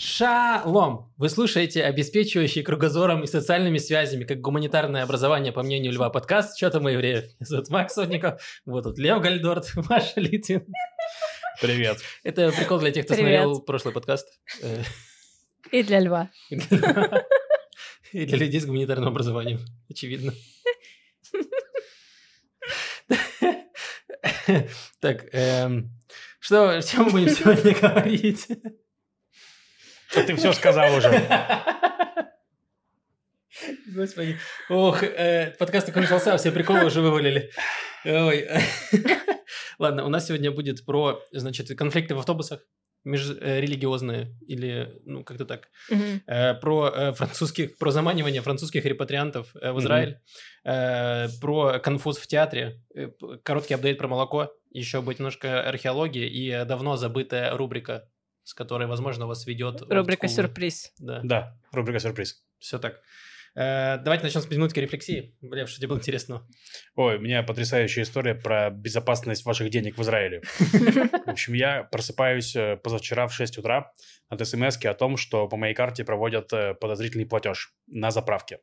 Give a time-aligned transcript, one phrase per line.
[0.00, 1.12] Шалом!
[1.16, 6.70] Вы слушаете обеспечивающий кругозором и социальными связями, как гуманитарное образование, по мнению Льва, подкаст «Что
[6.70, 10.64] там, евреев?» Меня зовут Макс Сотников, вот тут Лев Гальдорт, Маша Литвин.
[11.60, 11.98] Привет.
[12.22, 13.42] Это прикол для тех, кто Привет.
[13.42, 14.28] смотрел прошлый подкаст.
[14.62, 14.84] Э,
[15.72, 16.30] И для льва.
[18.12, 19.58] И для людей с гуманитарным образованием,
[19.90, 20.32] очевидно.
[25.00, 25.90] Так, эм,
[26.38, 28.46] что, о чем мы будем сегодня говорить?
[30.14, 31.10] Да Ты все сказал уже.
[33.94, 34.38] Господи.
[34.68, 37.50] Ох, э, подкаст только начался, а все приколы уже вывалили.
[38.04, 38.48] Ой.
[39.78, 42.60] Ладно, у нас сегодня будет про, значит, конфликты в автобусах
[43.04, 45.68] межрелигиозные или, ну, как-то так.
[45.90, 46.22] Мгм.
[46.26, 49.78] Э, про э, французских, про заманивание французских репатриантов э, в.
[49.78, 50.20] Израиль,
[50.64, 53.08] э, про конфуз в театре, э,
[53.42, 58.08] короткий апдейт про молоко, еще будет немножко археологии и э, давно забытая рубрика,
[58.48, 59.82] с которой, возможно, вас ведет...
[59.82, 60.44] Рубрика олдскул.
[60.44, 60.92] «Сюрприз».
[60.98, 61.20] Да.
[61.22, 62.42] Да, рубрика «Сюрприз».
[62.58, 63.02] Все так.
[63.54, 65.36] Э, давайте начнем с минутки рефлексии.
[65.42, 66.48] Бля, что тебе было интересно?
[66.94, 70.40] Ой, у меня потрясающая история про безопасность ваших денег в Израиле.
[71.26, 73.92] В общем, я просыпаюсь э, позавчера в 6 утра
[74.30, 78.60] от смс о том, что по моей карте проводят э, подозрительный платеж на заправке.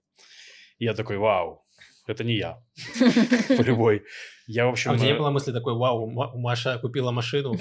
[0.79, 1.63] Я такой, вау,
[2.07, 2.61] это не я.
[3.57, 4.03] По любой.
[4.47, 4.91] Я, в общем...
[4.91, 7.55] А у тебя не э, было мысли такой, вау, Ма- Маша купила машину?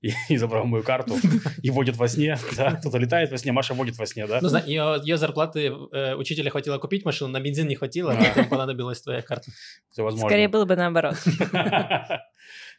[0.00, 1.16] И, забрал мою карту.
[1.62, 2.38] И водит во сне.
[2.56, 2.76] Да?
[2.76, 4.38] Кто-то летает во сне, Маша водит во сне, да?
[4.40, 9.02] Ну, ее, ее зарплаты э, учителя хватило купить машину, на бензин не хватило, поэтому понадобилась
[9.02, 9.50] твоя карта.
[9.90, 10.28] Все возможно.
[10.28, 11.16] Скорее было бы наоборот.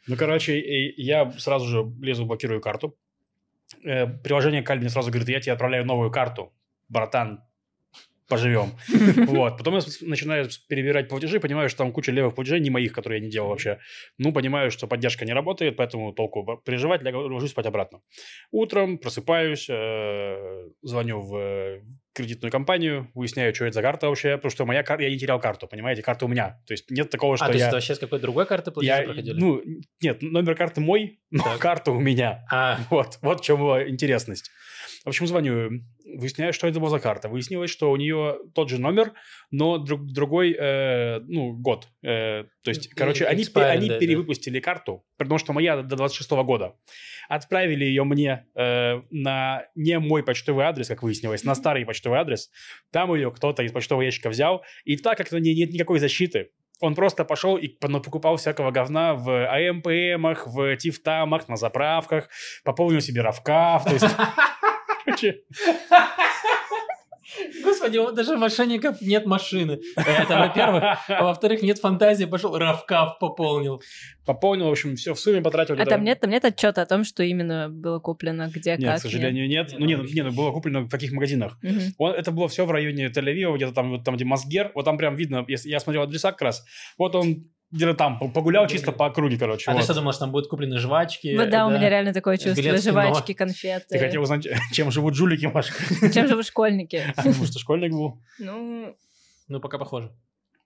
[0.08, 0.60] Ну, короче,
[0.96, 2.96] я сразу же лезу, блокирую карту.
[3.84, 6.52] Э, Приложение Каль мне сразу говорит, я тебе отправляю новую карту,
[6.88, 7.44] братан,
[8.32, 8.72] поживем.
[9.32, 9.58] Вот.
[9.58, 13.24] Потом я начинаю перебирать платежи, понимаю, что там куча левых платежей, не моих, которые я
[13.24, 13.78] не делал вообще.
[14.18, 18.00] Ну, понимаю, что поддержка не работает, поэтому толку переживать, ложусь спать обратно.
[18.50, 21.82] Утром просыпаюсь, э, звоню в
[22.14, 25.40] кредитную компанию, выясняю, что это за карта вообще, потому что моя карта, я не терял
[25.40, 26.60] карту, понимаете, карта у меня.
[26.66, 27.68] То есть нет такого, что а, то есть я...
[27.68, 29.38] это вообще с какой-то другой карты платежи Я, проходили?
[29.38, 29.62] ну,
[30.02, 31.58] нет, номер карты мой, но Так.
[31.58, 32.44] карта у меня.
[32.50, 34.50] а, Вот, вот в чем была интересность.
[35.04, 35.80] В общем, звоню,
[36.16, 37.28] выясняю, что это была за карта.
[37.28, 39.12] Выяснилось, что у нее тот же номер,
[39.50, 41.88] но друг, другой, э, ну, год.
[42.02, 44.00] Э, то есть, Э, короче, они, expired, они да, да.
[44.00, 46.76] перевыпустили карту, потому что моя до 26 года.
[47.28, 52.50] Отправили ее мне э, на не мой почтовый адрес, как выяснилось, на старый почтовый адрес.
[52.90, 54.62] Там ее кто-то из почтового ящика взял.
[54.84, 56.50] И так как не- нет никакой защиты,
[56.80, 62.28] он просто пошел и покупал всякого говна в АМПМах, в Тифтамах, на заправках,
[62.64, 64.06] пополнил себе равкав, то есть...
[65.22, 65.40] короче,
[67.64, 69.80] Господи, вот даже мошенников нет машины.
[69.96, 70.82] Это, во-первых.
[71.08, 73.80] А во-вторых, нет фантазии, пошел Равкав пополнил.
[74.26, 75.80] Пополнил, в общем, все в сумме потратил.
[75.80, 78.98] А там нет, там нет отчета о том, что именно было куплено, где, Нет, как.
[78.98, 79.70] к сожалению, нет.
[79.70, 80.14] Нет, Ну, нет, обычно.
[80.14, 81.58] не, ну, было куплено в каких магазинах.
[81.96, 84.70] Он- это было все в районе Тель-Авива, где-то там, вот там, где Мосгер.
[84.74, 86.64] Вот там прям видно, если я смотрел адреса как раз.
[86.98, 89.70] Вот он где-то там по- погулял чисто по округе, короче.
[89.70, 89.84] А ты вот.
[89.84, 91.34] что думал, что там будут куплены жвачки?
[91.36, 92.62] Вот да, у меня реально такое чувство.
[92.76, 93.98] Жвачки, Ты конфеты.
[93.98, 95.72] хотел узнать, чем живут жулики, Маша?
[96.12, 97.02] Чем живут школьники?
[97.16, 98.20] А, Потому что школьник был?
[98.38, 98.94] Ну,
[99.48, 100.12] Ну, пока похоже.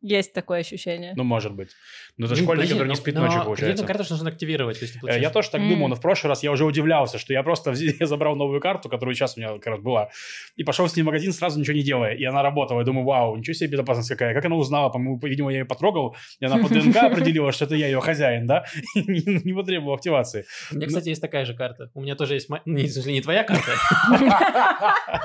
[0.02, 1.14] Есть такое ощущение.
[1.16, 1.70] Ну, может быть.
[2.16, 3.86] Но это Ну, школьник, который не но- спит но ночью, кредитную получается.
[3.86, 4.78] карту же нужно активировать.
[4.78, 5.68] то есть ты Э, получаешь- Я тоже так М.
[5.70, 8.88] думал, но в прошлый раз я уже удивлялся, что я просто я забрал новую карту,
[8.88, 10.10] которая сейчас у меня как раз была,
[10.56, 12.80] и пошел с ней в магазин, сразу ничего не делая, и она работала.
[12.80, 14.34] Я думаю, вау, ничего себе безопасность какая.
[14.34, 14.88] Как она узнала?
[14.90, 18.46] По-моему, видимо, я ее потрогал, и она по ДНК определила, что это я ее хозяин,
[18.46, 18.64] да?
[18.94, 20.44] Не не потребовал активации.
[20.72, 21.90] У меня, кстати, есть такая же карта.
[21.94, 22.48] У меня тоже есть...
[22.64, 23.72] Не, в смысле, не твоя карта.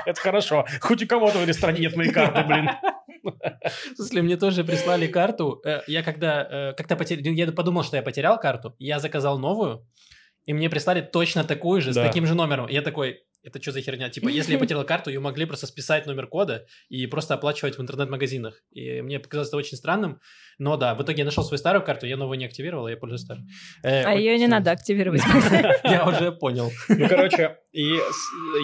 [0.06, 0.66] Это хорошо.
[0.80, 2.68] Хоть у кого-то в этой стране нет моей карты, блин.
[3.22, 5.60] В смысле, мне тоже прислали карту.
[5.64, 6.46] Э, Я когда...
[6.50, 7.32] э, Как-то потерял...
[7.34, 8.74] Я подумал, что я потерял карту.
[8.78, 9.86] Я заказал новую.
[10.44, 12.68] И мне прислали точно такую же, с таким же номером.
[12.68, 13.22] Я такой...
[13.42, 14.08] Это что за херня?
[14.08, 17.82] Типа, если я потерял карту, ее могли просто списать номер кода и просто оплачивать в
[17.82, 18.62] интернет-магазинах.
[18.70, 20.20] И мне показалось это очень странным.
[20.58, 23.22] Но да, в итоге я нашел свою старую карту, я новую не активировал, я пользуюсь
[23.22, 23.42] старой.
[23.82, 25.22] Э, А ее не надо активировать.
[25.84, 26.70] Я уже понял.
[26.88, 27.98] Ну, короче, и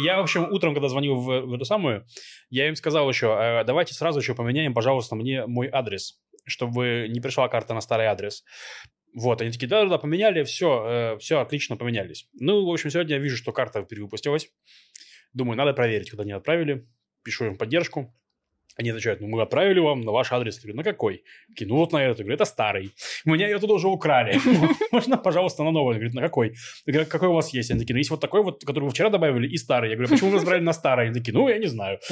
[0.03, 2.07] я, в общем, утром, когда звонил в, в эту самую,
[2.51, 7.21] я им сказал еще, «Э, давайте сразу еще поменяем, пожалуйста, мне мой адрес, чтобы не
[7.21, 8.45] пришла карта на старый адрес.
[9.19, 12.29] Вот, они такие, да-да-да, поменяли, все, все отлично, поменялись.
[12.35, 14.49] Ну, в общем, сегодня я вижу, что карта перевыпустилась.
[15.33, 16.87] Думаю, надо проверить, куда они отправили.
[17.25, 18.15] Пишу им поддержку.
[18.79, 20.55] Они отвечают, ну, мы отправили вам на ваш адрес.
[20.57, 21.25] Я говорю, на какой?
[21.49, 22.19] Такие, ну, вот на этот.
[22.19, 22.93] Я говорю, это старый.
[23.25, 24.39] У меня ее туда уже украли.
[24.93, 25.97] Можно, пожалуйста, на новый?
[25.97, 26.55] Говорит, на какой?
[26.87, 27.73] Я говорю, какой у вас есть?
[27.73, 29.91] Они такие, ну, есть вот такой вот, который вы вчера добавили, и старый.
[29.91, 31.07] Я говорю, почему вы разбирали на старый?
[31.07, 31.99] Они такие, ну, я не знаю.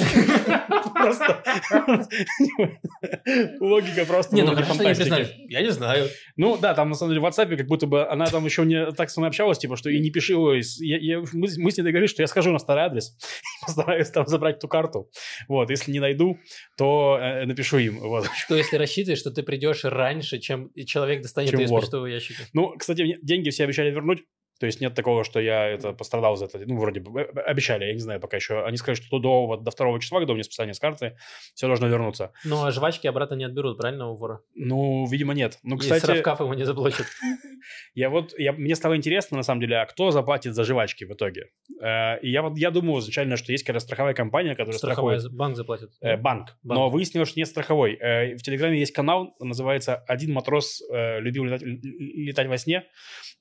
[0.93, 1.43] Просто
[3.59, 5.29] логика просто Не, ну хорошо, не признали.
[5.47, 6.09] Я не знаю.
[6.35, 8.91] Ну да, там на самом деле в WhatsApp как будто бы она там еще не
[8.91, 12.27] так со мной общалась, типа, что и не пиши мы с ней договорились, что я
[12.27, 13.15] схожу на старый адрес,
[13.61, 15.09] постараюсь там забрать ту карту.
[15.47, 16.37] Вот, если не найду,
[16.77, 17.99] то э, напишу им.
[17.99, 18.27] Вот.
[18.35, 22.43] Что если рассчитываешь, что ты придешь раньше, чем человек достанет Чем из почтового ящика?
[22.53, 24.23] Ну, кстати, деньги все обещали вернуть.
[24.59, 26.59] То есть нет такого, что я это пострадал за это.
[26.65, 28.63] Ну, вроде бы э, обещали, я не знаю пока еще.
[28.65, 31.17] Они сказали, что до, вот, до второго числа, когда у меня списание с карты,
[31.53, 32.31] все должно вернуться.
[32.43, 34.41] Ну, а жвачки обратно не отберут, правильно, у вора?
[34.55, 35.59] Ну, видимо, нет.
[35.63, 37.05] Ну, И кстати, сравкаф его не заблочат.
[37.93, 41.13] Я вот, я, мне стало интересно, на самом деле, а кто заплатит за жвачки в
[41.13, 41.49] итоге?
[41.81, 45.37] Э, и я вот, я думаю изначально, что есть какая-то страховая компания, которая Страховая, страхует
[45.37, 45.89] банк заплатит.
[46.01, 46.55] э, банк.
[46.63, 46.79] Банк.
[46.79, 47.95] Но выяснилось, что нет страховой.
[47.95, 52.85] Э, в Телеграме есть канал, называется «Один матрос э, любил летать, летать во сне».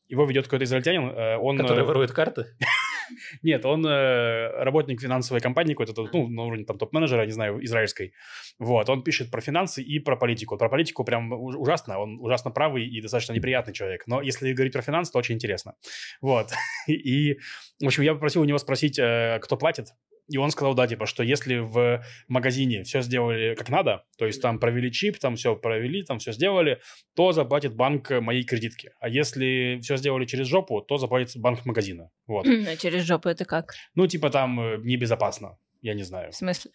[0.08, 1.08] Его ведет какой-то израильтянин.
[1.11, 2.47] э, он, Который э, ворует карты.
[3.43, 8.12] Нет, он э, работник финансовой компании какой-то, ну, на уровне там топ-менеджера, не знаю, израильской.
[8.58, 10.56] Вот, он пишет про финансы и про политику.
[10.56, 14.06] Про политику прям уж- ужасно, он ужасно правый и достаточно неприятный человек.
[14.06, 15.75] Но если говорить про финансы, то очень интересно.
[16.20, 16.50] Вот.
[16.88, 17.35] И,
[17.81, 19.88] в общем, я попросил у него спросить, кто платит.
[20.28, 24.43] И он сказал, да, типа, что если в магазине все сделали как надо, то есть
[24.43, 26.81] там провели чип, там все провели, там все сделали,
[27.14, 28.90] то заплатит банк моей кредитки.
[29.00, 32.11] А если все сделали через жопу, то заплатит банк магазина.
[32.26, 32.46] Вот.
[32.46, 33.75] А через жопу это как?
[33.94, 35.58] Ну, типа там э, небезопасно.
[35.82, 36.32] Я не знаю.
[36.32, 36.73] В смысле?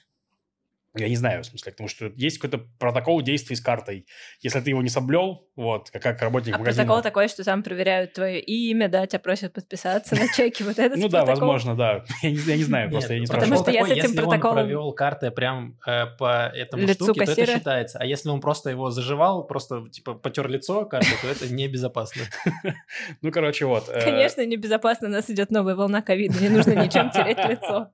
[0.93, 4.05] Я не знаю, в смысле, потому что есть какой-то протокол действий с картой.
[4.41, 6.83] Если ты его не соблел, вот, как, как работник А магазина.
[6.83, 10.97] протокол такой, что там проверяют твое имя, да, тебя просят подписаться на чеке, вот этот
[10.97, 12.03] Ну да, возможно, да.
[12.21, 13.63] Я не, знаю, просто я не Нет, Потому спрашивал.
[13.63, 17.31] что я с этим если протоколом- он провел карты прям э, по этому штуке, то
[17.31, 17.97] это считается.
[17.99, 22.23] А если он просто его заживал, просто типа потер лицо карты, то это небезопасно.
[23.21, 23.87] Ну, короче, вот.
[23.89, 27.91] э, Конечно, небезопасно, у нас идет новая волна ковида, не нужно ничем тереть лицо.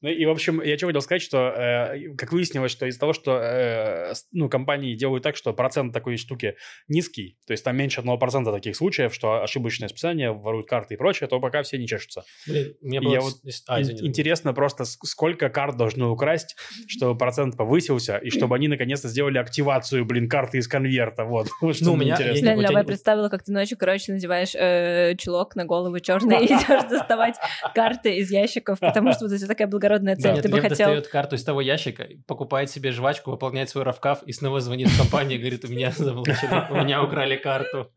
[0.00, 3.12] Ну и, в общем, я что хотел сказать, что, э, как выяснилось, что из-за того,
[3.14, 6.56] что э, ну, компании делают так, что процент такой штуки
[6.88, 11.26] низкий, то есть там меньше 1% таких случаев, что ошибочное списание, воруют карты и прочее,
[11.28, 12.24] то пока все не чешутся.
[12.46, 13.14] Блин, мне было...
[13.14, 13.34] я вот
[13.66, 14.08] А, Ин- извини.
[14.08, 16.56] Интересно просто, сколько карт должны украсть,
[16.86, 21.24] чтобы процент повысился, и чтобы они наконец-то сделали активацию, блин, карты из конверта.
[21.24, 21.48] Вот.
[21.80, 22.46] Ну, у меня- интересно.
[22.60, 26.88] я- я представила, как ты ночью, короче, надеваешь э, чулок на голову черный и идешь
[26.90, 27.36] доставать
[27.74, 30.34] карты из ящиков, потому что вот это такая благородная цель.
[30.34, 30.88] Нет, Ты бы Лев хотел...
[30.88, 34.98] достает карту из того ящика, покупает себе жвачку, выполняет свой равкаф и снова звонит в
[34.98, 37.90] компанию и говорит, у меня заблочено, у меня украли карту.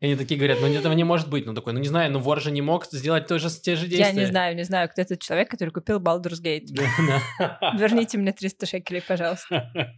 [0.00, 1.44] И они такие говорят, ну этого не может быть.
[1.44, 3.86] Ну такой, ну не знаю, ну вор же не мог сделать то же, те же
[3.86, 4.20] Я действия.
[4.20, 6.66] не знаю, не знаю, кто этот человек, который купил Baldur's Gate.
[6.70, 7.74] Да.
[7.76, 9.72] Верните мне 300 шекелей, пожалуйста.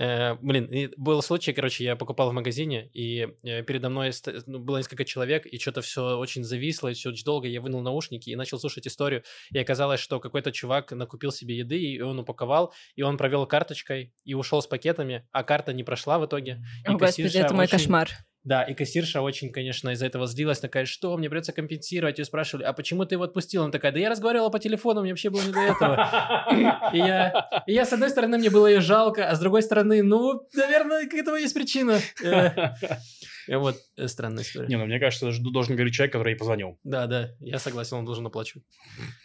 [0.00, 4.44] Э, Блин, и был случай, короче, я покупал в магазине, и э, передо мной ст-
[4.46, 7.46] ну, было несколько человек, и что-то все очень зависло, и все очень долго.
[7.46, 11.78] Я вынул наушники и начал слушать историю, и оказалось, что какой-то чувак накупил себе еды,
[11.78, 16.18] и он упаковал, и он провел карточкой и ушел с пакетами, а карта не прошла
[16.18, 16.62] в итоге.
[16.84, 18.08] И О, господи, кассирша это мой очень- кошмар.
[18.42, 22.18] Да, и кассирша очень, конечно, из-за этого злилась, такая, что, мне придется компенсировать.
[22.18, 23.62] Ее спрашивали, а почему ты его отпустил?
[23.62, 26.90] Она такая, да я разговаривала по телефону, мне вообще было не до этого.
[26.92, 30.02] И я, и я, с одной стороны, мне было ее жалко, а с другой стороны,
[30.02, 32.00] ну, наверное, к этому есть причина.
[32.24, 34.68] Э, Вот, э, странная история.
[34.68, 36.78] Не, ну мне кажется, должен говорить человек, который ей позвонил.
[36.84, 38.64] Да, да, я согласен, он должен оплачивать.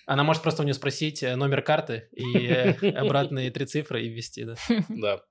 [0.08, 2.48] Она может просто у нее спросить э, номер карты и
[2.96, 4.56] обратные три цифры и ввести, да.
[4.90, 5.22] Да.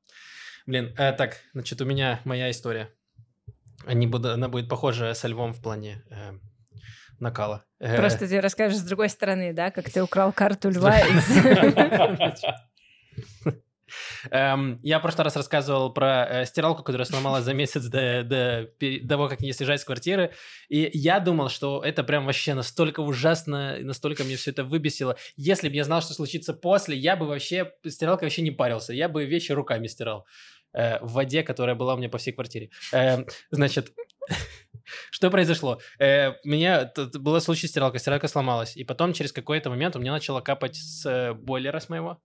[0.66, 2.90] Блин, так, значит, у меня моя история.
[3.86, 6.32] Они буду, она будет похожа со львом в плане э,
[7.20, 7.64] накала.
[7.80, 10.98] Э, Просто ты расскажешь с другой стороны, да, как ты украл карту льва.
[14.30, 18.68] Эм, Я в прошлый раз рассказывал про э, стиралку, которая сломалась за месяц до,
[19.06, 20.32] того, как не съезжать с квартиры.
[20.68, 25.16] И я думал, что это прям вообще настолько ужасно, настолько мне все это выбесило.
[25.36, 28.92] Если бы я знал, что случится после, я бы вообще, стиралкой вообще не парился.
[28.92, 30.26] Я бы вещи руками стирал.
[30.74, 32.70] Э, в воде, которая была у меня по всей квартире.
[32.92, 33.92] Эм, Значит,
[35.10, 35.80] что произошло?
[35.98, 38.76] Э, У меня был случай стиралка, стиралка сломалась.
[38.76, 42.20] И потом через какой-то момент у меня начало капать с э, бойлера с моего.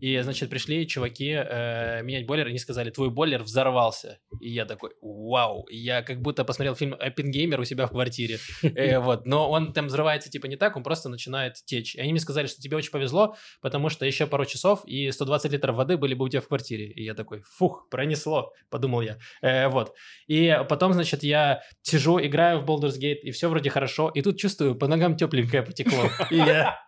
[0.00, 4.18] И, значит, пришли чуваки э, менять бойлер, и они сказали, твой бойлер взорвался.
[4.40, 5.64] И я такой, вау.
[5.64, 8.38] И Я как будто посмотрел фильм «Оппенгеймер» у себя в квартире.
[8.62, 9.26] Э, вот.
[9.26, 11.94] Но он там взрывается типа не так, он просто начинает течь.
[11.94, 15.52] И они мне сказали, что тебе очень повезло, потому что еще пару часов и 120
[15.52, 16.86] литров воды были бы у тебя в квартире.
[16.86, 19.18] И я такой, фух, пронесло, подумал я.
[19.42, 19.94] Э, вот.
[20.26, 21.62] И потом, значит, я
[22.02, 24.10] сижу, играю в Baldur's Gate, и все вроде хорошо.
[24.14, 26.10] И тут чувствую, по ногам тепленькое потекло.
[26.30, 26.78] И я...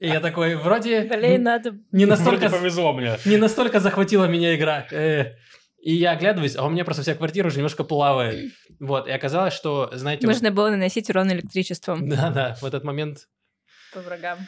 [0.00, 1.72] И я такой, вроде Блин, надо...
[1.90, 3.16] не Вроде настолько, повезло мне.
[3.24, 4.86] не настолько захватила меня игра.
[4.92, 5.34] Э,
[5.82, 8.52] И я оглядываюсь, а у меня просто вся квартира уже немножко плавает.
[8.78, 10.24] Вот, и оказалось, что, знаете...
[10.26, 13.26] вот- Нужно было наносить урон электричеством Да-да, в этот момент
[13.92, 14.38] по врагам.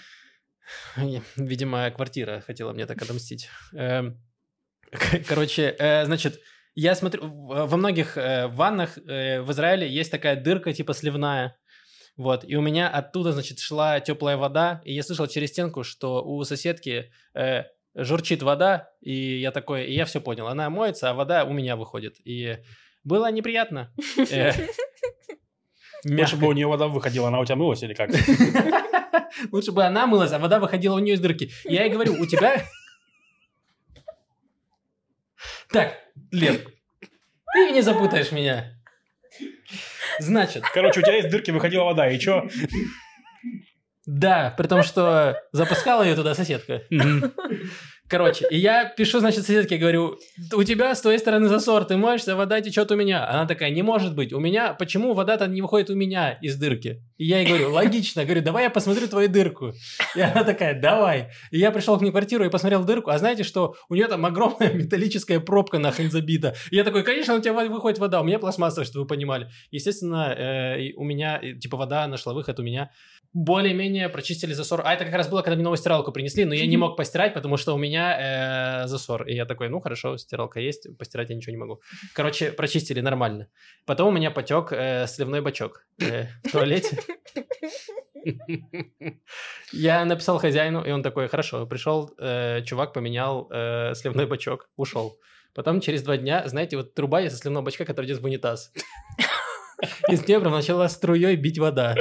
[1.36, 3.48] Видимо, квартира хотела мне так отомстить.
[3.74, 4.18] Эм,
[5.28, 6.40] Короче, э, значит,
[6.74, 11.56] я смотрю, во многих э, ваннах э, в Израиле есть такая дырка типа сливная.
[12.16, 16.22] Вот, и у меня оттуда, значит, шла теплая вода, и я слышал через стенку, что
[16.22, 21.14] у соседки э, журчит вода, и я такой, и я все понял, она моется, а
[21.14, 22.58] вода у меня выходит, и
[23.04, 23.92] было неприятно.
[24.30, 24.52] Э,
[26.04, 28.10] Лучше бы у нее вода выходила, она у тебя мылась или как?
[29.52, 31.50] Лучше бы она мылась, а вода выходила у нее из дырки.
[31.64, 32.64] Я ей говорю, у тебя...
[35.72, 35.94] Так,
[36.30, 36.60] Лен,
[37.52, 38.72] ты не запутаешь меня.
[40.18, 42.48] Значит, Короче, у тебя из дырки выходила вода, и чё?
[44.06, 46.82] да, при том, что запускала ее туда соседка.
[48.10, 50.18] Короче, и я пишу, значит, соседке, говорю,
[50.52, 53.24] у тебя с твоей стороны засор, ты моешься, вода течет у меня.
[53.30, 57.04] Она такая, не может быть, у меня, почему вода-то не выходит у меня из дырки?
[57.18, 59.74] И я ей говорю, логично, говорю, давай я посмотрю твою дырку.
[60.16, 61.30] И она такая, давай.
[61.52, 64.08] И я пришел к ней в квартиру и посмотрел дырку, а знаете, что у нее
[64.08, 66.56] там огромная металлическая пробка нахрен забита.
[66.72, 69.50] И я такой, конечно, у тебя выходит вода, у меня пластмассовая, чтобы вы понимали.
[69.70, 72.90] Естественно, э, у меня, типа, вода нашла выход у меня.
[73.32, 74.82] Более-менее прочистили засор.
[74.84, 77.32] А это как раз было, когда мне новую стиралку принесли, но я не мог постирать,
[77.32, 79.26] потому что у меня э, засор.
[79.28, 81.80] И я такой, ну хорошо, стиралка есть, постирать я ничего не могу.
[82.12, 83.46] Короче, прочистили нормально.
[83.86, 86.98] Потом у меня потек э, сливной бачок э, в туалете.
[89.72, 95.18] Я написал хозяину, и он такой, хорошо, пришел э, чувак, поменял э, сливной бачок, ушел.
[95.54, 98.72] Потом через два дня, знаете, вот труба из сливного бачка, которая идет в унитаз.
[100.08, 101.94] Из нее прям начала струей бить вода.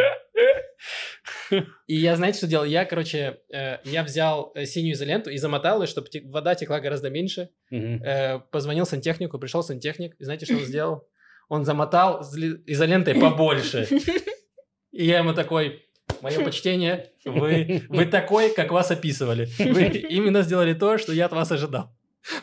[1.88, 2.66] И я, знаете, что делал?
[2.66, 7.10] Я, короче, э, я взял э, синюю изоленту и замотал ее, чтобы вода текла гораздо
[7.10, 7.50] меньше.
[7.70, 8.04] Мгм.
[8.04, 10.16] Э, позвонил сантехнику, пришел сантехник.
[10.20, 11.08] И знаете, что он сделал?
[11.48, 13.88] Он замотал зли- изолентой побольше.
[14.92, 15.86] И я ему такой,
[16.22, 19.48] мое почтение, вы, вы такой, как вас описывали.
[19.58, 21.96] Вы именно сделали то, что я от вас ожидал.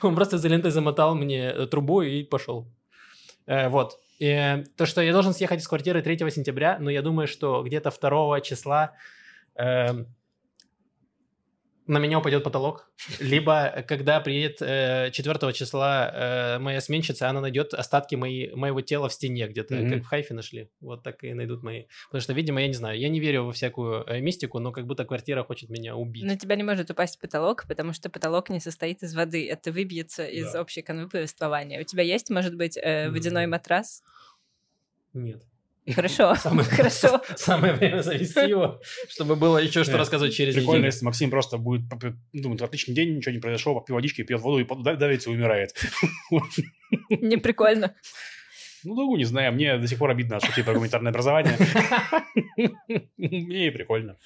[0.02, 2.66] Он просто изолентой замотал мне э, трубу и пошел.
[3.46, 3.98] Э, вот.
[4.18, 7.62] И, э, то, что я должен съехать из квартиры 3 сентября, но я думаю, что
[7.62, 8.92] где-то 2 числа
[9.56, 10.06] эм,
[11.86, 12.90] на меня упадет потолок.
[13.20, 19.08] Либо, когда приедет э, 4 числа э, моя сменщица, она найдет остатки мои, моего тела
[19.08, 19.90] в стене где-то, Мгм.
[19.90, 20.70] как в Хайфе нашли.
[20.80, 21.84] Вот так и найдут мои.
[22.08, 24.86] Потому что, видимо, я не знаю, я не верю во всякую э, мистику, но как
[24.86, 26.24] будто квартира хочет меня убить.
[26.24, 29.48] На тебя не может упасть потолок, потому что потолок не состоит из воды.
[29.48, 30.60] Это выбьется из Да.
[30.62, 31.80] общей канвы повествования.
[31.80, 33.52] У тебя есть, может быть, э, водяной Мгм.
[33.52, 34.02] матрас?
[35.14, 35.42] Нет.
[35.94, 37.20] Хорошо, Самое- хорошо.
[37.36, 40.86] Самое время завести его, чтобы было еще что Нет, рассказывать через Прикольно, неделю.
[40.92, 41.82] если Максим просто будет,
[42.32, 45.74] думает, отличный день, ничего не произошло, попил водички, пьет воду и давится и умирает.
[47.10, 47.94] Не прикольно.
[48.84, 51.56] Ну, ну, не знаю, мне до сих пор обидно шутить про гуманитарное образование.
[53.16, 54.16] Мне и прикольно.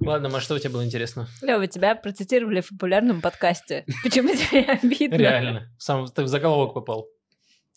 [0.00, 1.28] Ладно, Маш, что у тебя было интересно?
[1.42, 3.84] Лёва, тебя процитировали в популярном подкасте.
[4.02, 5.16] Почему тебе обидно?
[5.16, 5.74] Реально.
[5.78, 7.08] Сам ты в заголовок попал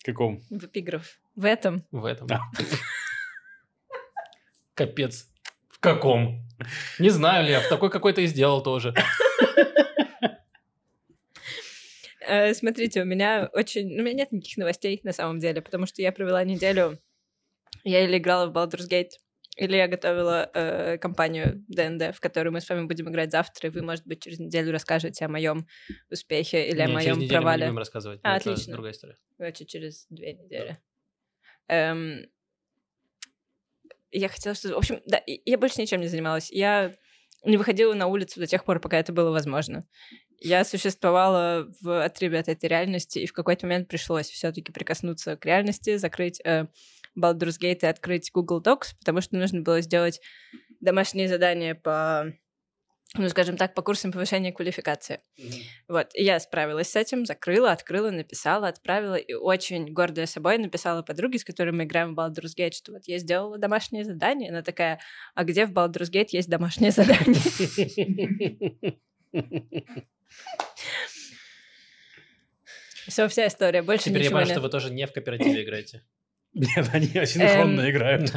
[0.04, 0.40] Каком?
[0.50, 1.18] В эпиграф.
[1.34, 1.82] В этом.
[1.90, 2.26] в этом.
[2.26, 2.40] Да.
[4.74, 5.28] Капец.
[5.70, 6.40] В каком?
[6.98, 8.94] Не знаю, Лев, такой какой-то и сделал тоже.
[12.26, 13.86] Э, Смотрите, у меня очень...
[13.88, 16.98] ну, У меня нет никаких новостей на самом деле, потому что я провела неделю...
[17.82, 19.10] Я или играла в Baldur's Gate,
[19.56, 23.72] или я готовила э, компанию ДНД, в которую мы с вами будем играть завтра, и
[23.72, 25.66] вы, может быть, через неделю расскажете о моем
[26.10, 27.66] успехе или о Не, через моем неделю мы не провале.
[27.66, 28.20] будем рассказывать.
[28.22, 28.72] А, Это отлично.
[28.72, 29.16] другая история.
[29.36, 30.78] Короче, через две недели.
[31.68, 32.26] Эм,
[34.18, 34.68] я хотела что...
[34.68, 36.50] В общем, да, я больше ничем не занималась.
[36.50, 36.94] Я
[37.44, 39.86] не выходила на улицу до тех пор, пока это было возможно.
[40.40, 45.36] Я существовала в отрыве от этой реальности, и в какой-то момент пришлось все таки прикоснуться
[45.36, 46.66] к реальности, закрыть э,
[47.18, 50.20] Baldur's Gate и открыть Google Docs, потому что нужно было сделать
[50.80, 52.32] домашние задания по,
[53.16, 55.20] ну, скажем так, по курсам повышения квалификации.
[55.86, 61.02] Вот, и я справилась с этим, закрыла, открыла, написала, отправила, и очень гордая собой написала
[61.02, 64.50] подруге, с которой мы играем в Baldur's Gate, что вот я сделала домашнее задание.
[64.50, 64.98] Она такая,
[65.34, 67.40] а где в Baldur's Gate есть домашнее задание?
[73.06, 76.02] Все, вся история, больше Теперь я понимаю, что вы тоже не в кооперативе играете.
[76.54, 78.32] Нет, они асинхронно Эм, играют.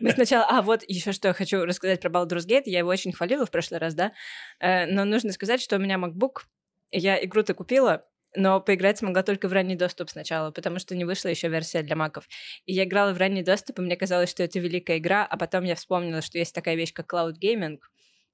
[0.00, 0.46] Мы сначала...
[0.48, 2.62] А, вот еще что я хочу рассказать про Baldur's Gate.
[2.64, 4.12] Я его очень хвалила в прошлый раз, да?
[4.58, 6.42] Э, Но нужно сказать, что у меня MacBook.
[6.90, 8.06] Я игру-то купила,
[8.36, 11.96] но поиграть смогла только в ранний доступ сначала, потому что не вышла еще версия для
[11.96, 12.26] маков.
[12.64, 15.64] И я играла в ранний доступ, и мне казалось, что это великая игра, а потом
[15.64, 17.78] я вспомнила, что есть такая вещь, как Cloud Gaming,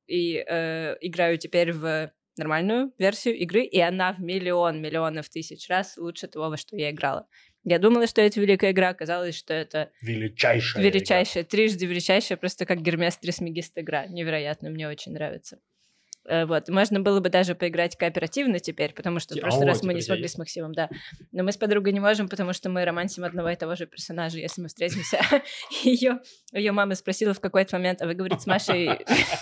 [0.07, 5.97] и э, играю теперь в нормальную версию игры, и она в миллион, миллионов тысяч раз
[5.97, 7.27] лучше того, во что я играла.
[7.65, 10.83] Я думала, что это великая игра, оказалось, что это Величайшая.
[10.83, 14.07] величайшая, трижды величайшая, просто как Гермес Трисмегист игра.
[14.07, 15.59] Невероятно, мне очень нравится.
[16.27, 19.69] Э, Вот, можно было бы даже поиграть кооперативно теперь, потому что в А, прошлый о,
[19.69, 20.89] раз мы не смогли с Максимом, да.
[21.33, 24.39] Но мы с подругой не можем, потому что мы романсим одного и того же персонажа,
[24.39, 25.21] если мы встретимся.
[25.83, 26.21] Ее,
[26.53, 28.91] ее мама спросила в какой-то момент, а вы, говорит, с Машей...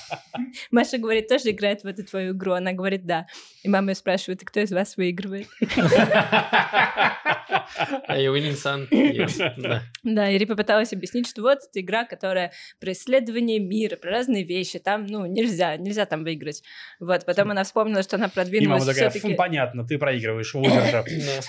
[0.71, 2.53] Маша говорит, тоже играет в эту твою игру?
[2.53, 3.27] Она говорит, да.
[3.63, 5.49] И мама ее спрашивает, кто из вас выигрывает?
[8.07, 8.89] А you winning son?
[8.91, 9.39] Yes.
[9.59, 9.83] Да.
[10.03, 14.45] Да, и Ри попыталась объяснить, что вот это игра, которая про исследование мира, про разные
[14.45, 16.63] вещи, там, ну, нельзя, нельзя там выиграть.
[17.01, 19.11] Вот, потом она вспомнила, что она И продвинулась мама такая.
[19.11, 21.05] «Фу, понятно, ты проигрываешь, лузерша.
[21.05, 21.41] Да.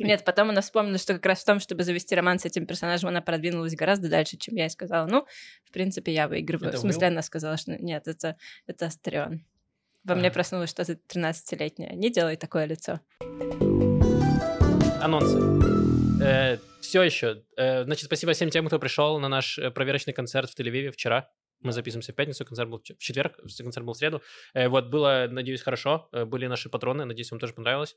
[0.00, 3.08] Нет, потом она вспомнила, что как раз в том, чтобы завести роман с этим персонажем,
[3.10, 5.24] она продвинулась гораздо дальше, чем я, и сказала, ну,
[5.64, 6.70] в принципе, я выигрываю.
[6.70, 7.12] Это в смысле, Уилл?
[7.12, 8.36] она сказала, что нет, это,
[8.66, 9.44] это Астерион.
[10.04, 10.16] Во А.
[10.16, 11.90] мне проснулось что-то 13-летнее.
[11.94, 13.00] Не делай такое лицо.
[15.00, 15.38] Анонсы.
[16.80, 17.44] все еще.
[17.56, 21.30] Э, значит, спасибо всем тем, кто пришел на наш э, проверочный концерт в Тель-Авиве вчера.
[21.60, 24.22] Мы записываемся в пятницу, концерт был в четверг, концерт был в среду.
[24.54, 26.08] Э, вот, было, надеюсь, хорошо.
[26.12, 27.96] Э, Были наши патроны, надеюсь, вам тоже понравилось.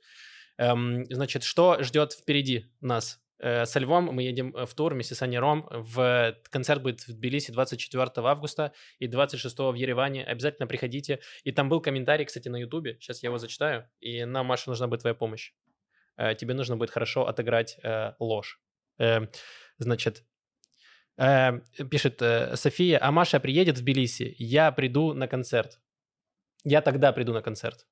[0.58, 3.20] Эм, Значит, что ждет впереди нас?
[3.40, 5.40] Э, Со Львом мы едем в тур вместе с Аней.
[5.40, 6.38] В...
[6.50, 10.24] Концерт будет в Тбилиси 24 августа и 26 в Ереване.
[10.24, 11.20] Обязательно приходите.
[11.44, 12.98] И там был комментарий, кстати, на Ютубе.
[13.00, 13.88] Сейчас я его зачитаю.
[14.00, 15.54] И нам, Маша, нужна будет твоя помощь.
[16.38, 18.60] Тебе нужно будет хорошо отыграть э, ложь.
[19.00, 19.28] Э,
[19.78, 20.24] Значит,
[21.22, 21.60] э,
[21.90, 25.80] пишет э, София, а Маша приедет в Тбилиси, я приду на концерт.
[26.64, 27.86] Я тогда приду на концерт.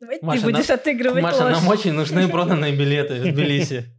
[0.00, 1.52] Давай Маша, ты будешь нам- отыгрывать Маша, ложь.
[1.52, 3.96] нам очень нужны проданные билеты в Тбилиси.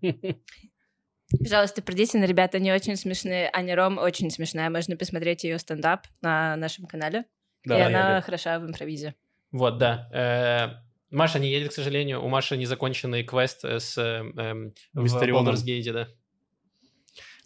[1.39, 3.49] Пожалуйста, придите на ребята, они очень смешные.
[3.51, 4.69] Аня Ром очень смешная.
[4.69, 7.25] Можно посмотреть ее стендап на нашем канале.
[7.63, 9.15] и Да, она я- хороша в импровизе.
[9.51, 10.07] Вот, да.
[10.13, 12.23] Э, Маша не едет, к сожалению.
[12.23, 15.53] У Маши незаконченный квест с э, эм, в Мистерионом.
[15.55, 16.07] Baldur's Gate, да.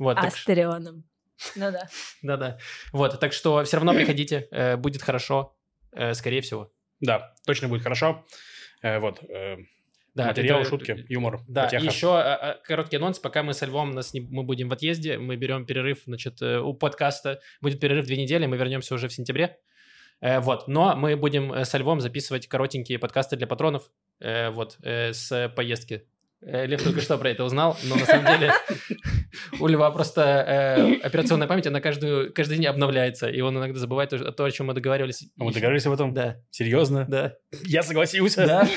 [0.01, 1.03] Вот, Астерионом.
[1.55, 1.87] Ну да.
[2.21, 2.57] да-да.
[2.91, 5.55] Вот, так что все равно приходите, э, будет хорошо,
[5.91, 6.71] э, скорее всего.
[6.99, 8.25] Да, точно будет хорошо.
[8.81, 9.21] Э, Вот.
[10.13, 11.85] Да, Материал, это- шутки, юмор, Да, потеха.
[11.85, 15.17] еще а, а, короткий анонс, пока мы со Львом, нас не- мы будем в отъезде,
[15.17, 19.57] мы берем перерыв, значит, у подкаста, будет перерыв две недели, мы вернемся уже в сентябре,
[20.23, 25.13] Э, вот, но мы будем со Львом записывать коротенькие подкасты для патронов, э, вот, э,
[25.13, 26.07] с поездки.
[26.43, 28.51] Э, Лев только что про это узнал, но на самом деле
[29.59, 34.11] у Льва просто э, операционная память, она каждую, каждый день обновляется, и он иногда забывает
[34.13, 35.29] о то, о чем мы договаривались.
[35.39, 36.13] А мы договорились об этом?
[36.13, 37.05] Да, Серьезно?
[37.07, 38.47] да, Я согласился.
[38.47, 38.67] да.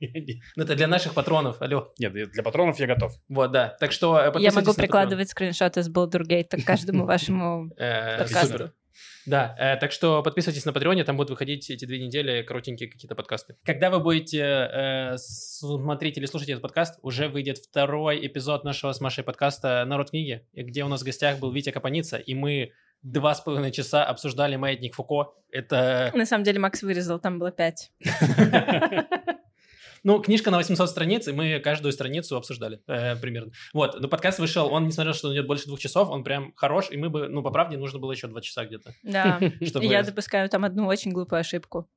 [0.00, 1.92] Нет, Ну, Это для наших патронов, алло.
[1.98, 3.12] для патронов я готов.
[3.28, 3.76] Вот, да.
[3.78, 7.70] Так что э, Я могу прикладывать скриншоты с Балдургейта к каждому вашему...
[7.76, 8.72] Э, подкасту.
[9.26, 13.14] Да, э, так что подписывайтесь на Патреоне, там будут выходить эти две недели коротенькие какие-то
[13.14, 13.56] подкасты.
[13.64, 19.00] Когда вы будете э, смотреть или слушать этот подкаст, уже выйдет второй эпизод нашего с
[19.00, 23.34] Машей подкаста «Народ книги», где у нас в гостях был Витя Капаница, и мы два
[23.34, 25.32] с половиной часа обсуждали «Маятник Фуко».
[25.50, 27.92] Это, На самом деле Макс вырезал, там было пять.
[30.02, 33.52] ну, книжка на 800 страниц, и мы каждую страницу обсуждали э, примерно.
[33.72, 36.24] Вот, но подкаст вышел, он, несмотря на то, что он идет больше двух часов, он
[36.24, 38.92] прям хорош, и мы бы, ну, по правде, нужно было еще два часа где-то.
[39.02, 39.40] Да.
[39.66, 39.84] Чтобы...
[39.84, 41.88] Я допускаю там одну очень глупую ошибку.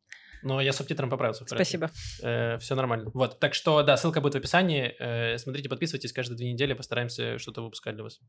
[0.44, 1.46] Но я субтитром поправился.
[1.46, 1.90] Спасибо.
[2.20, 3.10] все нормально.
[3.14, 4.94] Вот, так что, да, ссылка будет в описании.
[5.00, 6.12] Э, смотрите, подписывайтесь.
[6.12, 8.20] Каждые две недели постараемся что-то выпускать для вас.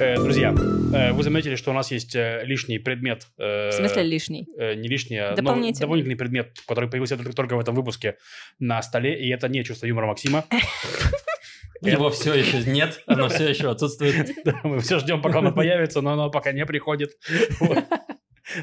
[0.00, 0.54] Э, Друзья,
[0.94, 3.26] э, вы заметили, что у нас есть э, лишний предмет.
[3.38, 4.46] э, В смысле лишний?
[4.58, 5.80] э, не лишний, а новый- Дополнительный.
[5.80, 8.16] дополнительный предмет, который появился только, только в этом выпуске
[8.58, 10.44] на столе, и это не чувство юмора Максима.
[11.82, 14.30] Его все еще нет, оно все еще отсутствует.
[14.64, 17.10] Мы все ждем, пока оно появится, но оно пока не приходит.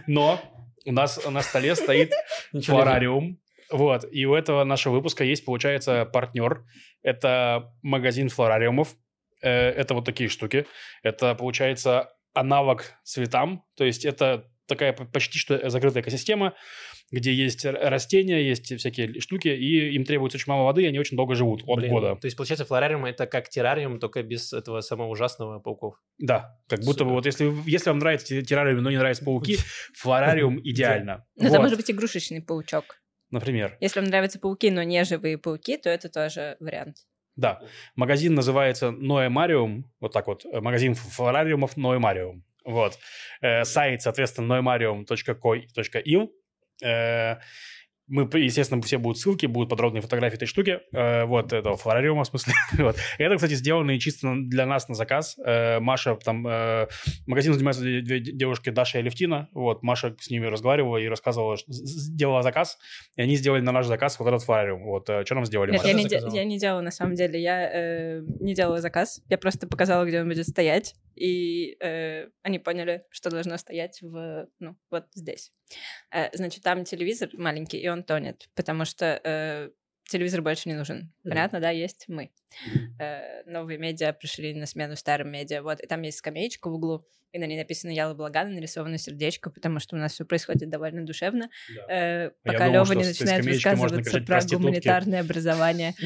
[0.07, 0.41] Но
[0.85, 2.11] у нас на столе стоит
[2.63, 3.39] флорариум.
[3.71, 6.63] Вот, и у этого нашего выпуска есть, получается, партнер.
[7.03, 8.95] Это магазин флорариумов.
[9.45, 10.65] Э, Это вот такие штуки.
[11.03, 13.63] Это, получается, аналог цветам.
[13.77, 16.55] То есть это такая почти что закрытая экосистема,
[17.11, 21.15] где есть растения, есть всякие штуки, и им требуется очень мало воды, и они очень
[21.15, 22.15] долго живут, от Блин, года.
[22.15, 25.95] То есть, получается, флорариум это как террариум, только без этого самого ужасного пауков.
[26.17, 27.05] Да, как будто Супер.
[27.05, 29.57] бы вот если, если вам нравится те- террариум, но не нравятся пауки,
[29.93, 31.25] флорариум идеально.
[31.35, 32.99] Ну, это Вот, может быть игрушечный паучок.
[33.29, 33.77] Например.
[33.79, 36.97] Если вам нравятся пауки, но не живые пауки, то это тоже вариант.
[37.35, 37.61] Да,
[37.95, 42.41] магазин называется Noemaриум, вот так вот, э, магазин флорариумов Noemaриum.
[42.63, 42.97] Вот.
[43.41, 46.29] Э, сайт, соответственно, noemarium.co.il.
[46.83, 47.37] Э,
[48.07, 50.79] мы, естественно, все будут ссылки, будут подробные фотографии этой штуки.
[50.93, 52.53] Э, вот, этого флорариума, в смысле.
[52.77, 52.97] вот.
[53.17, 55.37] Это, кстати, сделано чисто для нас на заказ.
[55.43, 56.87] Э, Маша, там, э,
[57.25, 59.49] магазин занимается две, две девушки, Даша и Левтина.
[59.53, 62.77] Вот, Маша с ними разговаривала и рассказывала, что сделала заказ,
[63.15, 64.83] и они сделали на наш заказ вот этот флорариум.
[64.83, 65.97] Вот, э, что нам сделали, Нет, Маша?
[65.97, 67.41] я не, я не делала на самом деле.
[67.41, 69.21] Я э, не делала заказ.
[69.29, 70.95] Я просто показала, где он будет стоять.
[71.15, 75.51] И э, они поняли, что должно стоять в, ну, вот здесь.
[76.11, 79.69] Э, значит, там телевизор маленький, и он тонет, потому что э,
[80.07, 80.97] телевизор больше не нужен.
[81.23, 81.29] Мгм.
[81.31, 82.31] Понятно, да, есть мы.
[82.99, 85.61] Э, новые медиа пришли на смену старым медиа.
[85.61, 89.49] Вот, и там есть скамеечка в углу, и на ней написано «Яла Благана», нарисовано сердечко,
[89.49, 91.49] потому что у нас все происходит довольно душевно.
[91.75, 91.93] Да.
[91.93, 95.93] Э, пока что не начинает высказываться про гуманитарное образование.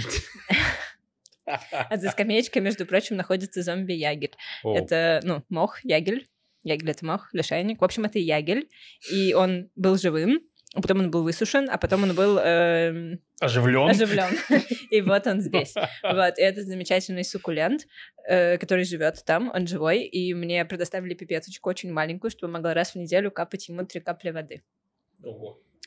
[1.71, 4.35] А за скамеечкой, между прочим, находится зомби-ягель.
[4.63, 6.27] О, Это, ну, мох, ягель.
[6.63, 7.81] Ягель— это мох, лишайник.
[7.81, 8.69] В общем, это ягель.
[9.11, 10.41] И он был живым,
[10.75, 13.89] а потом он был высушен, а потом он был эм, Оживлен.
[13.89, 14.29] оживлен.
[14.91, 15.73] И вот он здесь.
[16.03, 17.87] Вот, и это замечательный суккулент,
[18.27, 22.91] э, который живет там, он живой, и мне предоставили пипеточку очень маленькую, чтобы могла раз
[22.91, 24.61] в неделю капать ему три капли воды.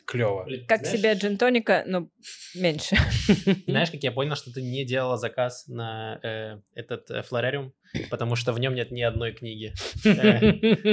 [0.07, 0.45] Клево.
[0.45, 2.09] Блин, Как знаешь- себе джин-тоника, но
[2.55, 2.97] меньше.
[3.67, 7.73] Знаешь, как я понял, что ты не делала заказ на э, этот э, флорариум,
[8.11, 9.73] потому что в нем нет ни одной книги.
[10.05, 10.41] Э,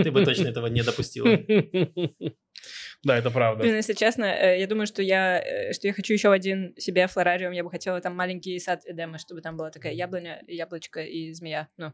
[0.03, 1.27] Ты бы точно этого не допустила.
[3.03, 3.63] Да, это правда.
[3.63, 7.07] Блин, если честно, э, я думаю, что я, э, что я хочу еще один себе
[7.07, 7.53] флорариум.
[7.53, 11.69] Я бы хотела там маленький сад Эдема, чтобы там была такая яблоня, яблочко и змея.
[11.77, 11.93] Ну,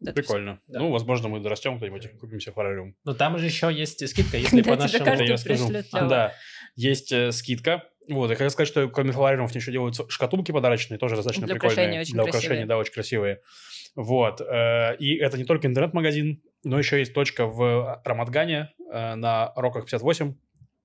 [0.00, 0.60] да, то есть- Прикольно.
[0.66, 0.80] Да.
[0.80, 2.94] Ну, возможно, мы дорастем кто-нибудь, купим себе флорариум.
[3.04, 5.22] Но там же еще есть скидка, если по нашему...
[5.22, 5.70] я скажу.
[5.92, 6.32] Да,
[6.74, 7.84] есть э, скидка.
[8.08, 11.74] Вот, я хотел сказать, что кроме флорариумов еще делаются шкатулки подарочные, тоже достаточно Для прикольные.
[11.74, 12.40] украшения очень Для красивые.
[12.46, 13.40] украшения, да, очень красивые.
[13.96, 14.40] Вот.
[14.40, 19.86] э, И это не только интернет-магазин, но еще есть точка в Рамадгане э, на Роках
[19.86, 20.34] 58.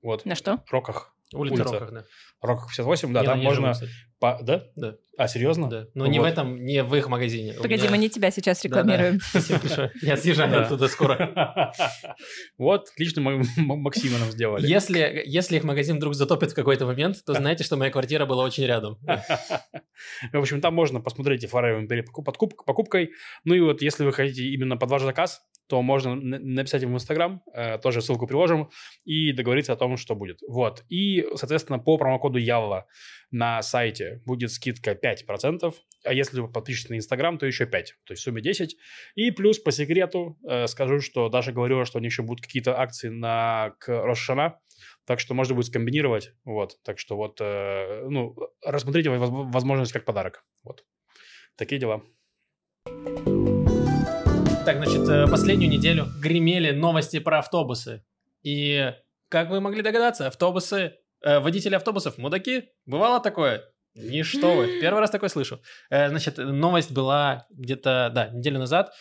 [0.02, 0.63] Вот, На что?
[0.71, 1.13] Роках.
[1.33, 1.73] Улица Улица.
[1.73, 2.03] Роках, да.
[2.41, 3.73] Роках 58, да, Я там можно...
[3.73, 3.87] живу,
[4.19, 4.63] по- Да?
[4.75, 5.69] Да, А, серьезно?
[5.69, 5.85] да.
[5.93, 6.27] Но не в Вот.
[6.31, 7.53] этом, не в их магазине.
[7.53, 8.81] Погоди, меня- мы не тебя сейчас Да, да.
[8.81, 9.19] рекламируем.
[9.21, 9.91] Спасибо большое.
[10.01, 10.65] Я съезжаю Да.
[10.65, 11.73] оттуда скоро.
[12.57, 14.67] Вот, отлично Максима нам сделали.
[14.67, 18.43] Если, если их магазин вдруг затопит в какой-то момент, то знаете, что моя квартира была
[18.43, 18.97] очень рядом.
[20.31, 23.11] В общем, там можно посмотреть и подкуп- покупкой.
[23.45, 25.41] Ну и вот, если вы хотите именно под ваш заказ,
[25.71, 28.69] то можно написать им в Инстаграм, э, тоже ссылку приложим,
[29.05, 30.39] и договориться о том, что будет.
[30.45, 30.84] Вот.
[30.89, 32.88] И, соответственно, по промокоду Ялла
[33.31, 37.69] на сайте будет скидка 5%, а если вы подпишетесь на Инстаграм, то еще 5%,
[38.03, 38.71] то есть в сумме 10%.
[39.15, 42.77] И плюс по секрету э, скажу, что Даша говорила, что у них еще будут какие-то
[42.77, 44.60] акции на к Рошана,
[45.05, 46.84] так что можно будет скомбинировать, вот.
[46.84, 50.84] Так что вот, э, ну, рассмотрите воз- возможность как подарок, вот.
[51.55, 52.01] Такие дела.
[54.71, 58.05] Так, значит, э, последнюю неделю гремели новости про автобусы.
[58.41, 58.93] И,
[59.27, 62.69] как вы могли догадаться, автобусы, э, водители автобусов мудаки.
[62.86, 63.65] Бывало такое?
[63.95, 64.67] Ничто вы.
[64.81, 65.60] Первый раз такое слышу.
[65.89, 68.93] Э, значит, новость была где-то, да, неделю назад.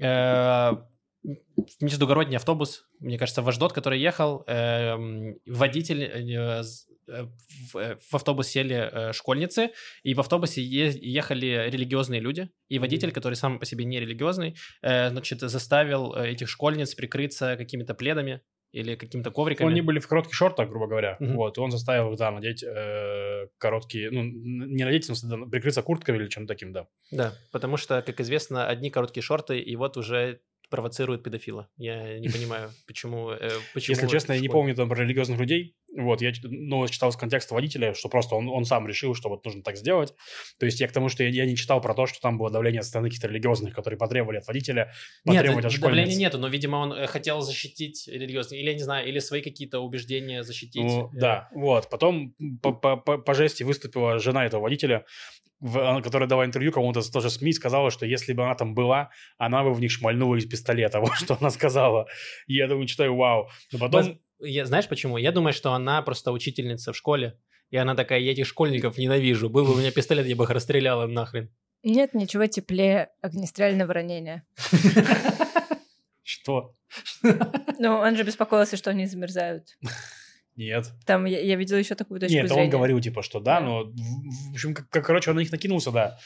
[0.00, 0.72] Э,
[1.82, 6.89] междугородний автобус, мне кажется, вождот, который ехал, водитель, э, з- э,
[7.72, 9.70] в, э, в автобус сели э, школьницы,
[10.02, 15.10] и в автобусе ехали религиозные люди, и водитель, который сам по себе не религиозный, э,
[15.10, 18.40] значит, заставил э, этих школьниц прикрыться какими-то пледами
[18.72, 19.70] или какими-то ковриками.
[19.70, 21.36] Они были в коротких шортах, грубо говоря, Мгм.
[21.36, 26.28] вот, и он заставил да, надеть э, короткие, ну, не надеть, да, прикрыться куртками или
[26.28, 26.86] чем-то таким, да.
[27.10, 31.68] Да, потому что, как известно, одни короткие шорты, и вот уже провоцируют педофила.
[31.76, 33.30] Я не понимаю, почему...
[33.30, 35.74] э, почему Если честно, я не помню там про религиозных людей.
[35.96, 39.44] Вот, я новость читал из контекста водителя, что просто он, он сам решил, что вот
[39.44, 40.14] нужно так сделать.
[40.60, 42.48] То есть я к тому, что я, я не читал про то, что там было
[42.48, 44.92] давление со стороны каких-то религиозных, которые потребовали от водителя,
[45.24, 46.18] Нет, потребовать от давления школьниц.
[46.20, 49.80] нету, но, видимо, он э, хотел защитить религиозные, или, я не знаю, или свои какие-то
[49.80, 50.82] убеждения защитить.
[50.84, 51.90] Ну, Э, да, вот.
[51.90, 55.04] Потом по, по, по- по жести выступила жена этого водителя,
[55.58, 59.64] в- которая дала интервью кому-то тоже СМИ, сказала, что если бы она там была, она
[59.64, 62.06] бы в них шмальнула из пистолета, вот что она сказала.
[62.46, 63.48] И я думаю, читаю, вау.
[63.72, 64.20] Но потом...
[64.40, 65.16] Я, знаешь почему?
[65.16, 67.38] Я думаю, что она просто учительница в школе,
[67.70, 69.48] и она такая, я этих школьников ненавижу.
[69.50, 71.50] Был бы у меня пистолет, я бы их расстреляла нахрен.
[71.82, 74.44] Нет ничего теплее огнестрельного ранения.
[76.22, 76.74] Что?
[77.78, 79.78] Ну, он же беспокоился, что они замерзают.
[80.54, 80.90] Нет.
[81.06, 82.64] Там я, я видела еще такую точку Нет, зрения.
[82.64, 83.66] он говорил, типа, что да, Да.
[83.66, 86.18] но, в, в общем, как, как, короче, он на них накинулся, да.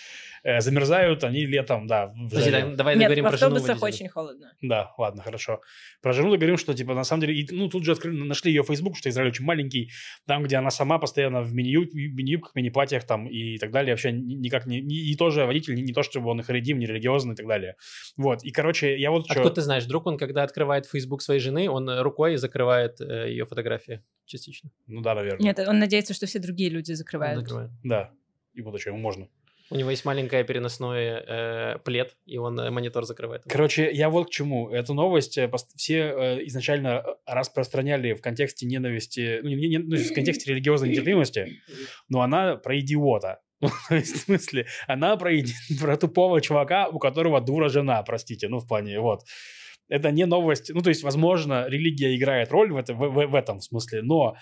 [0.46, 2.08] Э, замерзают они летом, да.
[2.08, 4.04] в Подожди, дай- давай Нет, договорим в про жену автобусах водителя.
[4.04, 4.52] очень холодно.
[4.60, 5.60] Да, ладно, хорошо.
[6.02, 8.62] Про жену договорим, что, типа, на самом деле, и, ну, тут же открыли, нашли ее
[8.62, 9.90] Facebook, что Израиль очень маленький,
[10.26, 14.34] там, где она сама постоянно в мини-юб- мини-юбках, мини-платьях там и так далее, вообще ни-
[14.34, 17.32] никак не, не- и тоже водитель, не, не то, чтобы он и харидим, не религиозный
[17.32, 17.76] и так далее.
[18.18, 19.84] Вот, и, короче, я вот Откуда ты знаешь?
[19.84, 24.70] Вдруг он, когда открывает Facebook своей жены, он рукой закрывает э, ее фотографии частично.
[24.88, 25.42] Ну да, наверное.
[25.42, 27.40] Нет, он надеется, что все другие люди Он закрывают.
[27.40, 27.70] закрывает.
[27.82, 28.10] Да,
[28.52, 29.28] и вот что, ему можно.
[29.70, 33.44] У него есть маленькое переносное э, плед, и он э, монитор закрывает.
[33.48, 34.68] Короче, я вот к чему.
[34.70, 39.96] Эту новость э, все э, изначально э, распространяли в контексте ненависти, ну, не, не- ну,
[39.96, 41.60] в контексте религиозной нетерпимости,
[42.08, 43.40] но она про идиота.
[43.60, 43.68] Ну,
[44.00, 45.30] в смысле, она про,
[45.80, 49.20] про тупого чувака, у которого дура жена, простите, ну, в плане, вот.
[49.88, 50.70] Это не новость.
[50.74, 54.34] Ну, то есть, возможно, религия играет роль в, это, в, в- в этом смысле, но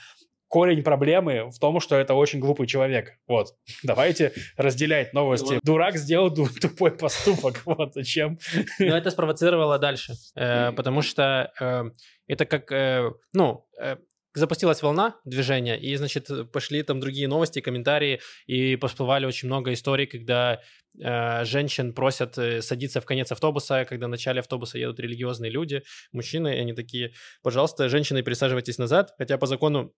[0.53, 3.15] корень проблемы в том, что это очень глупый человек.
[3.27, 3.55] Вот.
[3.83, 5.59] Давайте разделять новости.
[5.63, 7.63] Дурак сделал тупой поступок.
[7.73, 8.39] Вот зачем.
[8.79, 11.85] Но это спровоцировало дальше, э, потому что э,
[12.27, 13.97] это как, э, ну, э,
[14.35, 20.07] запустилась волна движения, и, значит, пошли там другие новости, комментарии, и всплывали очень много историй,
[20.07, 20.61] когда
[21.01, 25.83] э, женщин просят э, садиться в конец автобуса, когда в начале автобуса едут религиозные люди,
[26.13, 27.13] мужчины, и они такие,
[27.43, 29.95] пожалуйста, женщины, пересаживайтесь назад, хотя по закону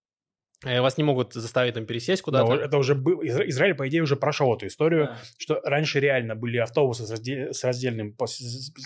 [0.65, 2.55] вас не могут заставить там пересесть Да, куда-то.
[2.55, 5.19] это уже был, Изра- Израиль, по идее, уже прошел эту историю, Да.
[5.39, 8.17] что раньше реально были автобусы с, разде- с раздельным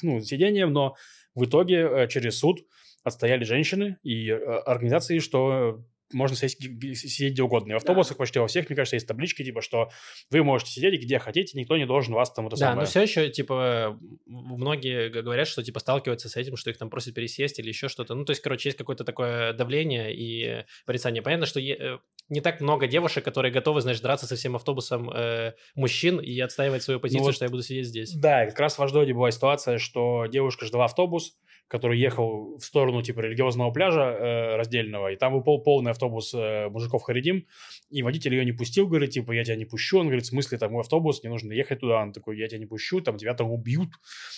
[0.02, 0.94] ну, сидением, но
[1.34, 2.60] в итоге э, через суд
[3.04, 7.72] отстояли женщины и э, организации, что можно сесть, сидеть где угодно.
[7.72, 9.90] И в автобусах почти во всех, мне кажется, есть таблички, типа, что
[10.30, 12.80] вы можете сидеть где хотите, никто не должен вас там это Да, самое.
[12.80, 17.14] но все еще, типа, многие говорят, что, типа, сталкиваются с этим, что их там просят
[17.14, 18.14] пересесть или еще что-то.
[18.14, 21.22] Ну, то есть, короче, есть какое-то такое давление и порицание.
[21.22, 25.10] Понятно, что е- э, не так много девушек, которые готовы, знаешь, драться со всем автобусом
[25.10, 28.12] э, мужчин и отстаивать свою позицию, вот- что я буду сидеть здесь.
[28.14, 31.36] Да, как раз в Аждоде была ситуация, что девушка ждала автобус,
[31.68, 36.34] который ехал в сторону типа религиозного пляжа э, раздельного, и там был пол- полный автобус
[36.34, 37.46] э, мужиков Харидим,
[37.90, 40.58] и водитель ее не пустил, говорит, типа, я тебя не пущу, он говорит, в смысле,
[40.58, 43.34] там мой автобус, не нужно ехать туда, он такой, я тебя не пущу, там тебя
[43.34, 43.90] там убьют,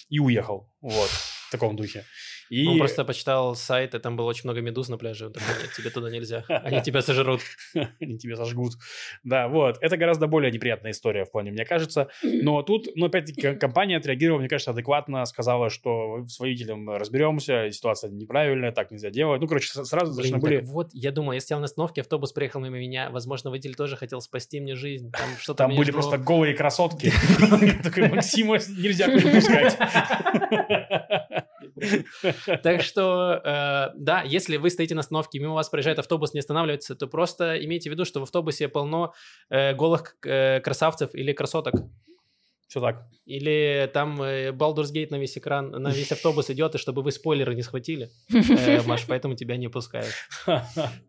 [0.09, 2.05] и уехал, вот, в таком духе.
[2.51, 2.67] И...
[2.67, 5.27] Он просто почитал сайт, и там было очень много медуз на пляже.
[5.29, 6.45] Он такой, нет, тебе туда нельзя.
[6.49, 7.41] Они тебя сожрут.
[8.01, 8.73] они тебя сожгут.
[9.23, 9.79] Да, вот.
[9.81, 12.09] Это гораздо более неприятная история в плане, мне кажется.
[12.25, 17.71] Но тут, ну, опять-таки, ком- компания отреагировала, мне кажется, адекватно, сказала, что с водителем разберемся,
[17.71, 19.41] ситуация неправильная, так нельзя делать.
[19.41, 20.61] Ну, короче, сразу Блин, так были...
[20.65, 24.21] вот, я думал, если я на остановке, автобус приехал мимо меня, возможно, водитель тоже хотел
[24.21, 25.13] спасти мне жизнь.
[25.13, 26.01] Там что-то Там были жгло.
[26.01, 27.13] просто голые красотки.
[27.85, 29.79] Такой, Максима нельзя пускать.
[32.63, 36.95] Так что, э, да, если вы стоите на остановке, мимо вас проезжает автобус, не останавливается,
[36.95, 39.13] то просто имейте в виду, что в автобусе полно
[39.49, 41.75] э, голых э, красавцев или красоток.
[42.71, 43.09] Все так.
[43.27, 47.11] Или там э, Baldur's Gate на весь экран, на весь автобус идет, и чтобы вы
[47.11, 50.15] спойлеры не схватили, э, Маш, поэтому тебя не пускают.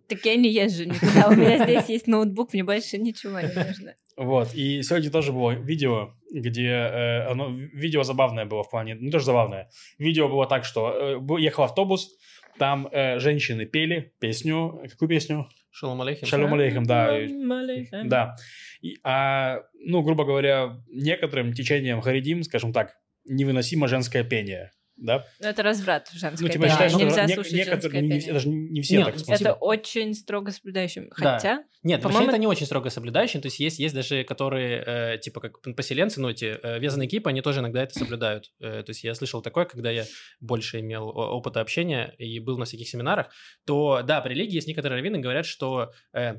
[0.07, 1.27] Так я не езжу никуда.
[1.29, 3.93] У меня здесь есть ноутбук, мне больше ничего не нужно.
[4.17, 9.11] Вот, и сегодня тоже было видео, где э, оно, видео забавное было в плане, не
[9.11, 9.69] тоже забавное,
[9.99, 12.09] видео было так, что э, ехал автобус,
[12.57, 15.47] там э, женщины пели песню, какую песню?
[15.71, 16.27] Шалом алейхим.
[16.27, 18.09] Шалом алейхим, да, и- Алейхим.
[18.09, 18.35] да.
[18.81, 25.25] И, а, ну, грубо говоря, некоторым течением харидим, скажем так, невыносимо женское пение, да?
[25.39, 28.49] Ну, Это разврат женское Ну, типа, считаешь, что Нельзя не- слушать некоторые, не, это же
[28.49, 29.41] не все Нет, так это смотрят.
[29.41, 31.09] Это очень строго соблюдающим.
[31.19, 31.33] Да.
[31.33, 34.83] Хотя, Нет, вообще По-моему, это не очень строго соблюдающие, то есть есть, есть даже, которые,
[34.85, 38.51] э, типа, как поселенцы, ну, эти э, вязаные кипы, они тоже иногда это соблюдают.
[38.59, 40.05] Э, то есть я слышал такое, когда я
[40.39, 43.29] больше имел опыта общения и был на всяких семинарах,
[43.65, 46.35] то, да, в религии есть некоторые раввины говорят, что э,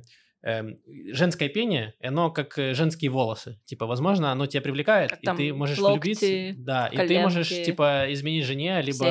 [1.13, 3.61] женское пение, оно как э, женские волосы.
[3.65, 6.63] Типа, возможно, оно тебя привлекает, Как и ты можешь локти, влюбиться.
[6.63, 7.67] Да, и ты можешь, коленки.
[7.67, 9.05] типа, изменить жене, либо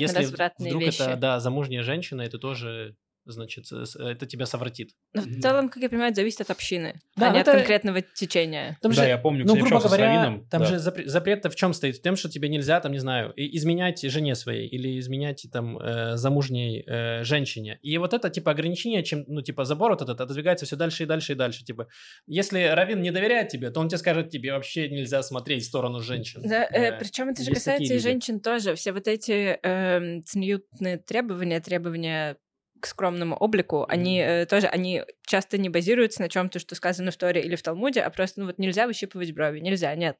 [0.00, 0.24] если
[0.68, 1.02] вдруг вещи.
[1.02, 4.90] это, да, замужняя женщина, и ты тоже, значит, с- с- это тебя совратит.
[5.12, 7.48] Но в целом, как я понимаю, это зависит от общины, Да, а не ну от
[7.48, 8.78] это- конкретного течения.
[8.82, 10.66] Там да, же- я помню, Ну, грубо говоря, раввином, там да.
[10.66, 11.96] же запре- запрет-то в чем стоит?
[11.96, 15.78] В том, что тебе нельзя, там, не знаю, и- изменять жене своей или изменять там
[15.78, 17.78] э, замужней э, женщине.
[17.82, 21.06] И вот это, типа, ограничение, чем, ну, типа, забор вот этот отодвигается все дальше и
[21.06, 21.64] дальше и дальше.
[21.64, 21.88] Типа,
[22.26, 26.00] если Равин не доверяет тебе, то он тебе скажет, тебе вообще нельзя смотреть в сторону
[26.00, 26.42] женщин.
[26.44, 28.74] Да, Э, причем это же есть касается и женщин тоже.
[28.74, 32.36] Все вот эти эм, цниютные требования, требования
[32.84, 37.16] к скромному облику, они э, тоже, они часто не базируются на чем-то, что сказано в
[37.16, 40.18] Торе или в Талмуде, а просто, ну вот нельзя выщипывать брови, нельзя, нет.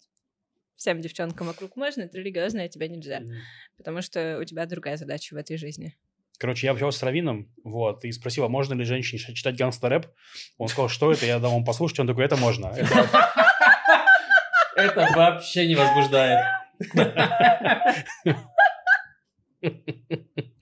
[0.74, 3.20] Всем девчонкам вокруг можно, ты религиозная, тебе нельзя.
[3.20, 3.35] Мгм.
[3.77, 5.94] Потому что у тебя другая задача в этой жизни.
[6.38, 10.07] Короче, я общался с Равином, вот, и спросил, а можно ли женщине читать гангстер-рэп?
[10.57, 11.27] Он сказал, что это?
[11.27, 12.68] Я дал ему послушать, он такой, это можно.
[12.68, 13.09] Это-
[14.77, 16.40] Это вообще не возбуждает.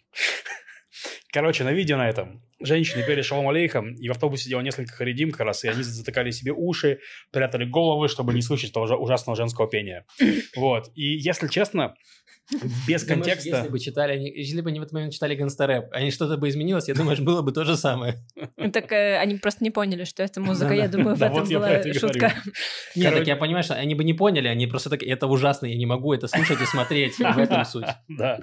[1.33, 5.31] Короче, на видео на этом женщины пели шалом алейхем, и в автобусе сидело несколько харедим
[5.31, 9.69] как раз, и они затыкали себе уши, прятали головы, чтобы не слышать этого ужасного женского
[9.69, 10.05] пения.
[10.57, 10.91] Вот.
[10.95, 11.95] И, если честно,
[12.87, 13.57] без Думаешь, контекста...
[13.57, 16.49] Если бы читали, они, если бы они в этот момент читали гангста-рэп, они что-то бы
[16.49, 18.19] изменилось, я думаю, было бы то же самое.
[18.57, 20.75] Ну, Так э, они просто не поняли, что это музыка.
[20.75, 22.35] Я думаю, в этом была шутка.
[22.95, 25.77] Нет, так я понимаю, что они бы не поняли, они просто так, это ужасно, я
[25.77, 27.17] не могу это слушать и смотреть.
[27.17, 27.87] В этом суть.
[28.09, 28.41] Да.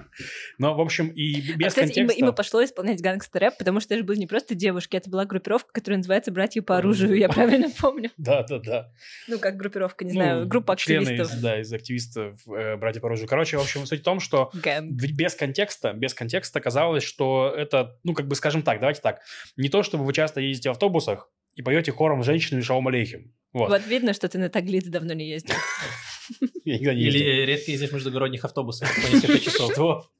[0.58, 2.26] Но, в общем, и А, без кстати, им, контекста...
[2.26, 5.72] и пошло исполнять гангстер-рэп, потому что это же были не просто девушки, это была группировка,
[5.72, 8.10] которая называется «Братья по оружию», я правильно помню.
[8.18, 8.92] Да, да, да.
[9.28, 11.40] Ну, как группировка, не Ну, знаю, группа активистов.
[11.40, 13.28] Да, из активистов э, «Братья по оружию».
[13.28, 14.50] Короче, в общем, суть в том, что
[14.82, 19.20] без контекста, без контекста казалось, что это, ну, как бы, скажем так, давайте так,
[19.56, 23.34] не то, чтобы вы часто ездите в автобусах и поете хором женщинами шалом алейхим.
[23.52, 23.68] Вот.
[23.68, 25.54] Вот видно, что ты на Таглиц давно не ездил.
[26.64, 27.20] Я никогда не ездил.
[27.20, 30.10] Или редко ездишь в междугородних автобусах по несколько часов.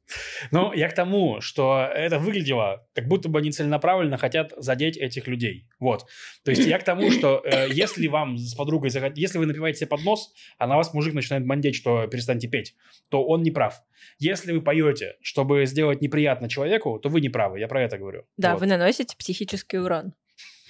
[0.50, 5.28] Ну, я к тому, что это выглядело, как будто бы они целенаправленно хотят задеть этих
[5.28, 5.68] людей.
[5.78, 6.04] Вот.
[6.44, 9.78] То есть я к тому, что э, если вам с подругой, захот- если вы напиваете
[9.78, 12.74] себе под нос, а на вас мужик начинает бандеть, что перестаньте петь,
[13.08, 13.80] то он не прав.
[14.18, 17.60] Если вы поете, чтобы сделать неприятно человеку, то вы не правы.
[17.60, 18.24] Я про это говорю.
[18.36, 18.60] Да, Вот.
[18.62, 20.12] вы наносите психический урон.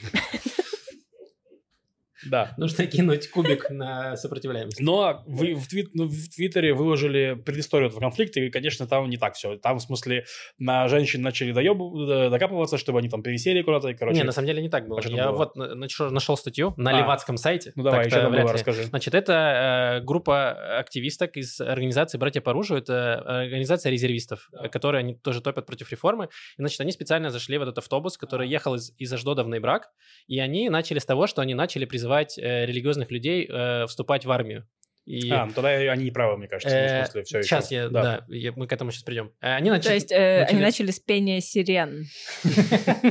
[2.26, 2.52] Да.
[2.58, 4.80] Нужно кинуть кубик на сопротивляемость.
[4.80, 9.16] Но вы в, твит- ну, в Твиттере выложили предысторию этого конфликта, и, конечно, там не
[9.16, 9.56] так все.
[9.56, 10.24] Там, в смысле,
[10.58, 14.18] на женщин начали доеб- д- докапываться, чтобы они там пересели куда-то, и, короче...
[14.18, 15.00] Не, на самом деле не так было.
[15.04, 15.36] А Я было?
[15.38, 17.00] вот на- нашел, нашел статью на А.
[17.00, 17.72] левацком сайте.
[17.74, 18.84] Ну давай, еще там было, расскажи.
[18.84, 22.78] Значит, это э, группа активисток из организации «Братья по оружию».
[22.80, 26.26] Это организация резервистов, э, которые они тоже топят против реформы.
[26.58, 29.88] И, значит, они специально зашли в этот автобус, который ехал из, из Аждода в Нейбрак,
[30.26, 34.30] и они начали с того, что они начали призывать э, религиозных людей э, вступать в
[34.30, 34.66] армию.
[35.06, 36.74] И, А, ну тогда они не правы, мне кажется.
[36.74, 37.82] ну, в э, смысле, всё сейчас ещё.
[37.84, 39.32] я, да, я- мы к этому сейчас придем.
[39.40, 39.94] Э, Они То начали...
[39.94, 42.04] есть э, они начали- начали с пения сирен.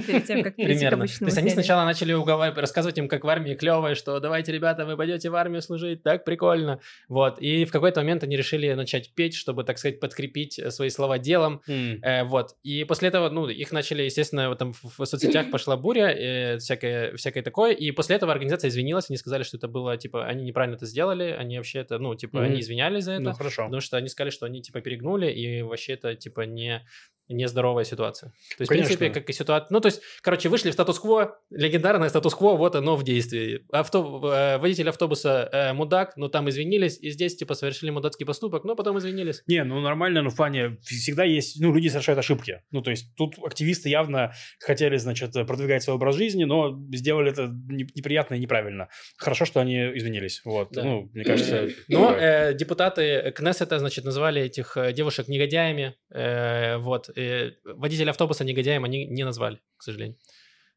[0.07, 1.07] Перед тем, как Примерно.
[1.07, 4.85] То есть они сначала начали уговаривать, рассказывать им, как в армии клевое, что давайте, ребята,
[4.85, 6.79] вы пойдете в армию служить, так прикольно.
[7.07, 7.39] Вот.
[7.41, 11.17] И в какой-то момент они решили начать петь, чтобы, так сказать, подкрепить э, свои слова
[11.17, 11.61] делом.
[11.67, 12.55] Вот.
[12.63, 17.43] И после этого, ну, их начали, естественно, вот там в, соцсетях пошла буря, всякое, всякое
[17.43, 17.73] такое.
[17.73, 21.35] И после этого организация извинилась, они сказали, что это было, типа, они неправильно это сделали,
[21.37, 22.45] они вообще это, ну, типа, Мгм.
[22.51, 23.21] они извинялись за это.
[23.21, 23.65] Ну, хорошо.
[23.65, 26.85] Потому что они сказали, что они, типа, перегнули, и вообще это, типа, не
[27.29, 28.29] нездоровая ситуация.
[28.29, 28.87] То есть, в Конечно.
[28.97, 29.67] принципе, как и ситуация...
[29.71, 33.65] Ну, то есть, короче, вышли в статус-кво, легендарное статус-кво, вот оно в действии.
[33.71, 34.21] Авто...
[34.33, 38.75] э, Водитель автобуса э, мудак, но там извинились, и здесь, типа, совершили мудацкий поступок, но
[38.75, 39.43] потом извинились.
[39.47, 42.61] Не, ну нормально, ну в плане всегда есть, ну люди совершают ошибки.
[42.71, 47.47] Ну то есть тут активисты явно хотели, значит, продвигать свой образ жизни, но сделали это
[47.69, 48.89] не- неприятно и неправильно.
[49.17, 50.41] Хорошо, что они извинились.
[50.45, 50.83] Вот, Да.
[50.83, 51.69] ну мне кажется.
[51.87, 55.95] Но э, депутаты Кнессета, значит, назвали этих э, девушек негодяями.
[56.13, 57.09] э, вот.
[57.19, 60.17] Э, водителя автобуса негодяем они не назвали, к сожалению.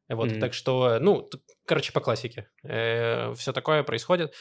[0.08, 0.40] Э, Вот, Мгм.
[0.40, 1.28] так что, ну,
[1.66, 2.48] короче, по классике.
[2.62, 4.34] все такое происходит.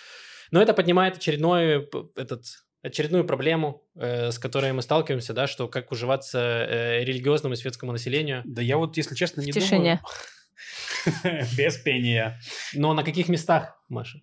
[0.52, 2.44] Но это поднимает очередной п- этот
[2.84, 7.92] очередную проблему, э, с которой мы сталкиваемся, да, что как уживаться э, религиозному и светскому
[7.92, 8.42] населению.
[8.46, 10.02] Да я вот, если честно, не тишине.
[11.24, 11.48] думаю.
[11.58, 12.40] Без пения.
[12.74, 14.20] Но на каких местах, Маша?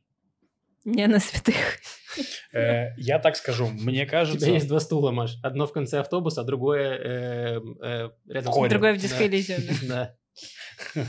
[0.84, 1.54] Не на святых.
[2.52, 4.40] Э, Я так скажу, мне У кажется...
[4.40, 5.36] тебя есть два стула, Маш.
[5.42, 8.70] Одно в конце автобуса, а другое э, э, рядом Входе.
[8.70, 9.02] Другой в Да.
[9.02, 9.74] Диско Элизиуме.
[9.82, 10.14] Да.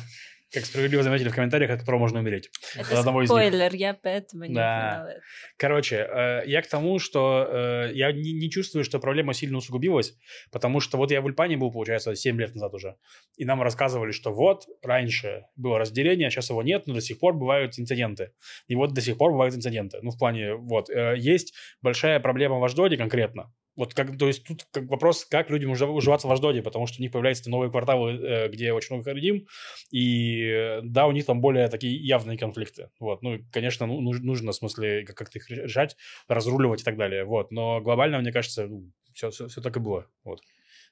[0.51, 2.49] Как справедливо заметили в комментариях, от которого можно умереть.
[2.75, 5.05] Это одного спойлер, я поэтому не Да.
[5.07, 5.21] это.
[5.57, 10.15] Короче, э, я к тому, что э, я не, чувствую, что проблема сильно усугубилась,
[10.51, 12.95] потому что вот я в Ульпане был, получается, 7 лет назад уже,
[13.37, 17.35] и нам рассказывали, что вот, раньше было разделение, сейчас его нет, но до сих пор
[17.35, 18.31] бывают инциденты.
[18.67, 19.99] И вот до сих пор бывают инциденты.
[20.01, 23.53] Ну, в плане, вот, э, есть большая проблема в Аждоде конкретно.
[23.75, 26.99] Вот как, то есть тут как вопрос, как людям ужи- уживаться в Аждоде, потому что
[26.99, 29.47] у них появляются новые кварталы, э, где очень много харидим,
[29.91, 32.89] и э, да, у них там более такие явные конфликты.
[32.99, 35.95] Вот, ну, конечно, ну, нуж- нужно, в смысле, как- как-то их решать,
[36.27, 37.23] разруливать и так далее.
[37.23, 38.69] Вот, но глобально, мне кажется,
[39.13, 40.07] все, все, так и было.
[40.23, 40.41] Вот.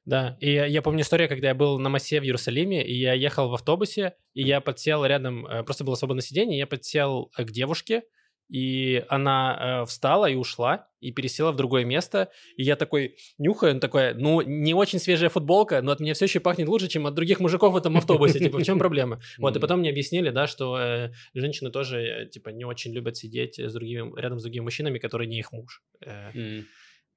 [0.05, 3.49] Да, и я, помню историю, когда я был на массе в Иерусалиме, и я ехал
[3.49, 8.03] в автобусе, и я подсел рядом, э, просто было свободное сиденье, я подсел к девушке,
[8.49, 13.73] и она э, встала и ушла, и пересела в другое место, и я такой нюхаю,
[13.73, 17.05] он такой, ну, не очень свежая футболка, но от меня все еще пахнет лучше, чем
[17.07, 19.21] от других мужиков в этом автобусе, типа, в чем проблема?
[19.37, 23.17] Вот, и потом мне объяснили, да, что э, женщины тоже, э, типа, не очень любят
[23.17, 25.83] сидеть с другими, рядом с другими мужчинами, которые не их муж.
[26.01, 26.31] Э,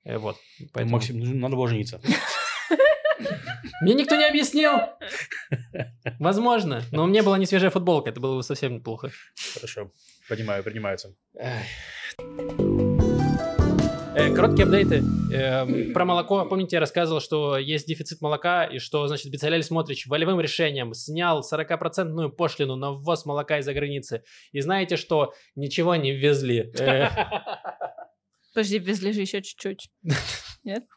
[0.04, 0.36] Вот,
[0.72, 0.96] поэтому...
[0.96, 2.00] Максим, ну, надо было жениться.
[3.82, 4.72] Мне никто не объяснил.
[6.18, 6.82] Возможно.
[6.92, 9.10] Но у меня была не свежая футболка, это было бы совсем неплохо.
[9.54, 9.90] Хорошо,
[10.30, 11.14] понимаю, принимается.
[11.34, 11.66] Эх.
[14.14, 15.02] Э, Короткие апдейты.
[15.32, 16.44] Эм, Про молоко.
[16.44, 21.42] Помните, я рассказывал, что есть дефицит молока, и что, значит, Бецалель Смотрич волевым решением снял
[21.42, 24.22] 40% пошлину на ввоз молока из-за границы.
[24.52, 25.34] И знаете что?
[25.56, 26.72] Ничего не ввезли.
[26.78, 27.08] Э,
[28.54, 29.90] Подожди, везли же еще чуть-чуть.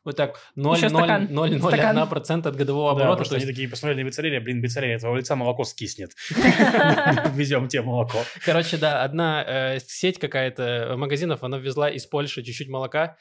[0.03, 1.27] Вот так Ещё стакан.
[1.27, 3.17] 0,01% от годового Да, оборота.
[3.17, 6.11] просто то они такие посмотрели на Бицарелия, блин, Бицарелия, твоего лица молоко скиснет.
[7.35, 8.19] Везем тебе молоко.
[8.45, 13.17] Короче, да, одна э, сеть какая-то магазинов, она ввезла из Польши чуть-чуть молока.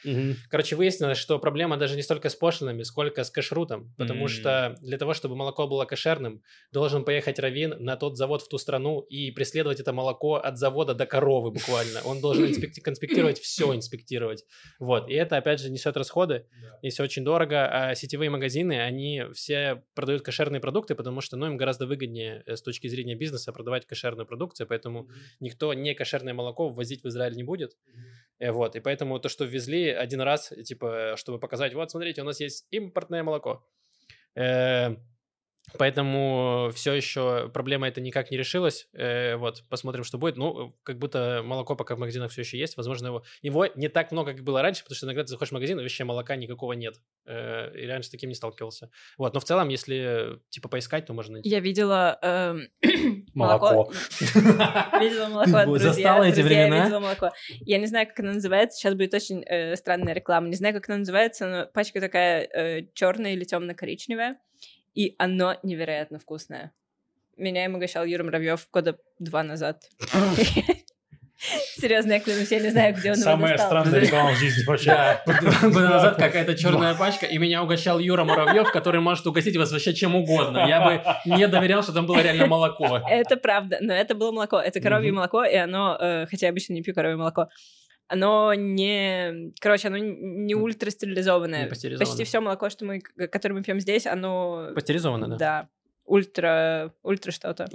[0.49, 3.95] Короче, выяснилось, что проблема даже не столько с пошлинами, сколько с кашрутом.
[3.97, 8.49] Потому что для того, чтобы молоко было кошерным, должен поехать раввин на тот завод в
[8.49, 12.01] ту страну и преследовать это молоко от завода до коровы буквально.
[12.05, 14.45] Он должен конспектировать все, инспектировать.
[14.79, 15.09] Вот.
[15.09, 16.32] И это, опять же, несет расходы,
[16.83, 17.67] и все очень дорого.
[17.67, 22.57] А сетевые магазины, они все продают кошерные продукты, потому что ну, им гораздо выгоднее э,
[22.57, 25.09] с точки зрения бизнеса продавать кошерную продукцию, поэтому
[25.41, 27.77] никто не кошерное молоко ввозить в Израиль не будет.
[28.39, 32.25] Э, Вот, и поэтому то, что ввезли один раз, типа, чтобы показать, вот, смотрите, у
[32.25, 33.65] нас есть импортное молоко.
[34.35, 34.97] Э,
[35.79, 38.89] Поэтому все еще проблема эта никак не решилась.
[38.93, 40.37] Э, вот, посмотрим, что будет.
[40.37, 42.77] Ну, как будто молоко пока в магазинах все еще есть.
[42.77, 45.55] Возможно, его, его не так много, как было раньше, потому что иногда ты заходишь в
[45.55, 46.97] магазин, и вообще молока никакого нет.
[47.27, 48.91] Э, и раньше с таким не сталкивался.
[49.17, 51.49] Вот, но в целом, если, типа, поискать, то можно найти.
[51.49, 52.69] Я видела эм,
[53.35, 53.91] Молоко.
[55.01, 56.85] Видела молоко от застала эти времена?
[56.85, 57.31] видела молоко.
[57.61, 58.79] Я не знаю, как оно называется.
[58.79, 60.49] Сейчас будет очень э, странная реклама.
[60.49, 64.39] Не знаю, как оно называется, но пачка такая черная или темно-коричневая.
[64.95, 66.73] И оно невероятно вкусное.
[67.37, 69.89] Меня им угощал Юра Муравьев года два назад.
[71.77, 75.21] Серьезно, я клянусь, я не знаю, где он Самая странная реклама в жизни вообще.
[75.27, 79.93] Года назад какая-то черная пачка, и меня угощал Юра Муравьев, который может угостить вас вообще
[79.93, 80.67] чем угодно.
[80.69, 83.01] Я бы не доверял, что там было реально молоко.
[83.09, 84.61] Это правда, но это было молоко.
[84.61, 87.49] Это коровье молоко, и оно, э, хотя я обычно не пью коровье молоко,
[88.13, 91.65] оно не, короче, оно не ультрастерилизованное.
[91.65, 92.07] Не пастеризованное.
[92.07, 95.37] Почти все молоко, что мы, которое мы пьем здесь, оно, Пастеризовано, да?
[95.37, 95.69] да,
[96.05, 97.69] ультра, ультра что-то.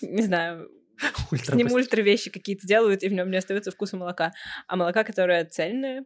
[0.00, 3.96] Не знаю, с Ультра ним ультра вещи какие-то делают, и в нем не остается вкуса
[3.96, 4.32] молока.
[4.66, 6.04] А молока, которое цельное,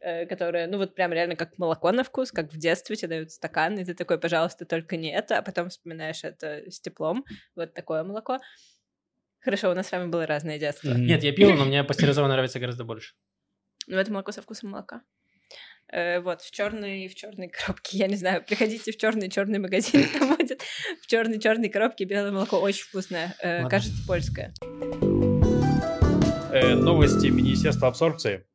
[0.00, 3.32] э, которое, ну вот прям реально как молоко на вкус, как в детстве тебе дают
[3.32, 7.24] стакан, и ты такой, пожалуйста, только не это, а потом вспоминаешь это с теплом,
[7.56, 8.38] вот такое молоко.
[9.44, 10.94] Хорошо, у нас с вами было разное детство.
[10.94, 13.12] Нет, я пил, но мне пастеризованное нравится гораздо больше.
[13.86, 15.02] Но это молоко со вкусом молока.
[15.92, 20.08] Э, вот, в черной, в черной коробке, я не знаю, приходите в черный черный магазин,
[20.18, 20.62] там будет
[21.02, 24.54] в черной черной коробке белое молоко, очень вкусное, Э, кажется, польское.
[26.50, 28.46] Э, Новости Министерства абсорбции.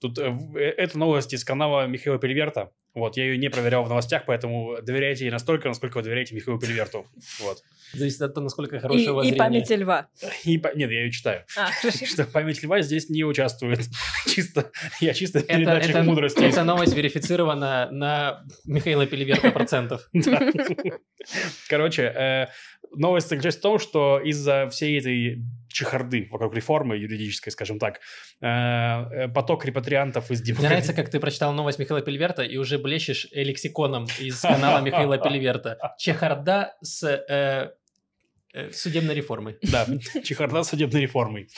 [0.00, 2.70] Тут э, э, это новость из канала Михаила Переверта.
[2.94, 6.58] Вот, я ее не проверял в новостях, поэтому доверяйте ей настолько, насколько вы доверяете Михаилу
[6.58, 7.06] Переверту.
[7.40, 7.58] Вот.
[7.92, 9.38] Зависит от того, насколько И, хорошее у вас и зрение.
[9.38, 10.08] память льва.
[10.44, 11.44] И Нет, я ее читаю.
[11.56, 11.68] А.
[11.90, 13.80] Что память льва здесь не участвует.
[14.26, 14.70] Чисто,
[15.00, 16.42] я чисто Это, передатчик это- мудрости.
[16.42, 20.08] эта новость верифицирована на Михаила Пелеверта процентов.
[21.68, 22.46] Короче, э,
[22.94, 25.42] новость заключается в том, что из-за всей этой
[25.76, 28.00] чехарды вокруг реформы юридической, скажем так,
[28.40, 30.96] э, э, поток репатриантов из Мне нравится, демократии...
[30.96, 35.78] как ты прочитал новость Михаила Пельверта и уже блещешь э, лексиконом из канала Михаила Пельверта.
[35.98, 37.72] Чехарда с э,
[38.54, 39.58] э, судебной реформой.
[39.62, 39.86] Да,
[40.24, 41.48] чехарда с судебной реформой.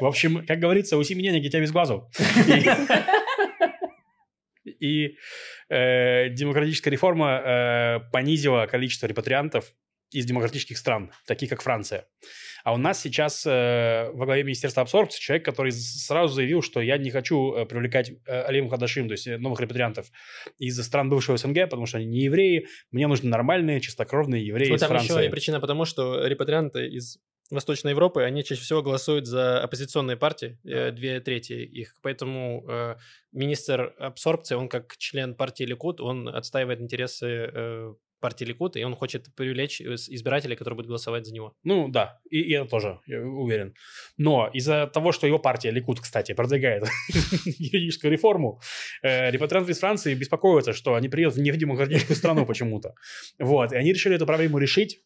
[0.00, 2.10] В общем, как говорится, у семьи дитя без глазу.
[4.64, 5.16] И,
[5.68, 9.64] э, демократическая реформа э, понизила количество репатриантов
[10.10, 12.06] из демократических стран, таких как Франция.
[12.64, 16.98] А у нас сейчас э, во главе Министерства абсорбции человек, который сразу заявил, что я
[16.98, 20.10] не хочу э, привлекать э, Алим Хадашим, то есть э, новых репатриантов
[20.58, 22.66] из стран бывшего СНГ, потому что они не евреи.
[22.90, 25.14] Мне нужны нормальные, чистокровные евреи Ну, из там Франции.
[25.14, 27.18] еще и причина потому, что репатрианты из
[27.50, 31.94] Восточной Европы, они чаще всего голосуют за оппозиционные партии, э, две трети их.
[32.02, 32.96] Поэтому э,
[33.32, 38.94] министр абсорбции, он как член партии Ликут, он отстаивает интересы э, партии Ликут, и он
[38.94, 41.54] хочет привлечь э, избирателей, которые будут голосовать за него.
[41.64, 43.74] Ну да, и, и это тоже, я уверен.
[44.16, 46.84] Но из-за того, что его партия, Ликут, кстати, продвигает
[47.44, 48.60] юридическую реформу,
[49.02, 52.94] э, репатрианты из Франции беспокоятся, что они приедут в недемократическую страну почему-то.
[53.38, 55.00] Вот, и они решили эту проблему решить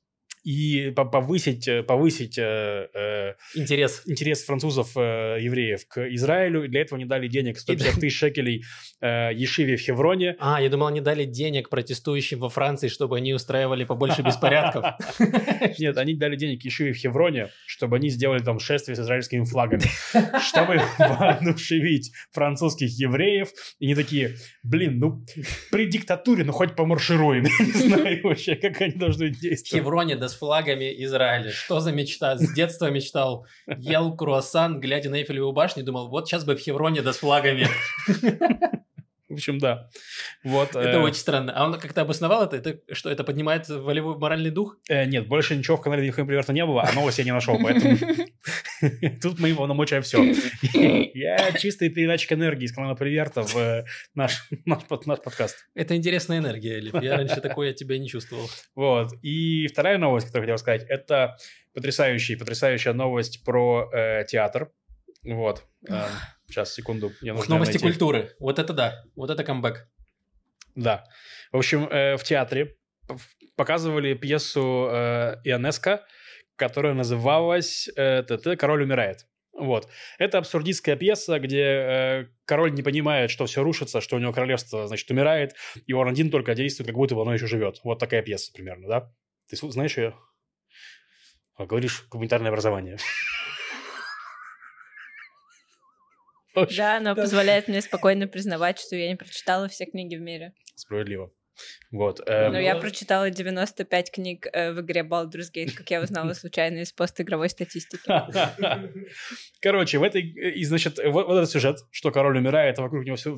[0.44, 4.02] и по- повысить, э, повысить э, э, Интерес.
[4.06, 6.64] интерес французов, э, евреев к Израилю.
[6.64, 8.62] И для этого они дали денег 150 тысяч шекелей
[9.00, 10.36] э, Ешиве в Хевроне.
[10.38, 14.84] А, я думал, они дали денег протестующим во Франции, чтобы они устраивали побольше беспорядков.
[15.78, 19.82] Нет, они дали денег Ешиве в Хевроне, чтобы они сделали там шествие с израильскими флагами,
[20.40, 23.48] чтобы воодушевить французских евреев.
[23.78, 25.24] И они такие, блин, ну
[25.70, 27.44] при диктатуре, ну хоть помаршируем.
[27.44, 29.82] Не знаю вообще, как они должны В действовать.
[29.82, 31.50] Хевроне до с флагами Израиля.
[31.50, 32.36] Что за мечта?
[32.36, 33.46] С детства мечтал.
[33.78, 37.68] Ел круассан, глядя на Эйфелеву башню, думал, вот сейчас бы в Хевроне да с флагами.
[39.34, 39.88] В общем, да.
[40.44, 41.52] Вот, Это э, очень странно.
[41.56, 42.56] А он как-то обосновал это?
[42.56, 44.76] Это что, это поднимает волевой моральный дух?
[44.88, 47.58] э, нет, больше ничего в канале Вихрем Приверта не было, а новости я не нашел,
[47.60, 47.98] поэтому
[49.22, 50.22] тут мы его намочаем все.
[51.14, 55.66] Я чистый передатчик энергии из канала Приверта в э, наш, наш, наш подкаст.
[55.74, 56.94] Это интересная энергия, Лив.
[57.02, 58.48] Я раньше такое от тебя не чувствовал.
[58.76, 59.12] Вот.
[59.22, 61.36] И вторая новость, которую хотел сказать, это
[61.74, 64.70] потрясающая, потрясающая новость про э, театр.
[65.24, 65.64] Вот.
[65.88, 66.06] Э,
[66.48, 67.12] сейчас, секунду.
[67.20, 67.86] Мне нужно Новости найти.
[67.86, 68.34] культуры.
[68.38, 69.04] Вот это да.
[69.16, 69.88] Вот это камбэк.
[70.74, 71.04] Да.
[71.52, 72.76] В общем, э, в театре
[73.56, 76.04] показывали пьесу э, Ионеско,
[76.56, 79.26] которая называлась э, т-т, «Король умирает».
[79.52, 79.88] Вот.
[80.18, 84.88] Это абсурдистская пьеса, где э, король не понимает, что все рушится, что у него королевство,
[84.88, 85.54] значит, умирает,
[85.86, 87.80] и он один только действует, как будто бы оно еще живет.
[87.84, 89.12] Вот такая пьеса примерно, да?
[89.48, 90.14] Ты знаешь ее?
[91.56, 92.96] Говоришь, гуманитарное образование.
[96.54, 100.52] Очень Да, но позволяет мне спокойно признавать, что я не прочитала все книги в мире.
[100.74, 101.30] Справедливо.
[101.90, 102.20] Вот.
[102.26, 106.78] эм, Но я прочитала 95 книг э, в игре Baldur's Gate, как я узнала случайно
[106.78, 108.02] из постигровой статистики.
[109.60, 110.22] Короче, в этой...
[110.22, 113.36] И, значит, вот, вот этот сюжет, что король умирает, а вокруг него все,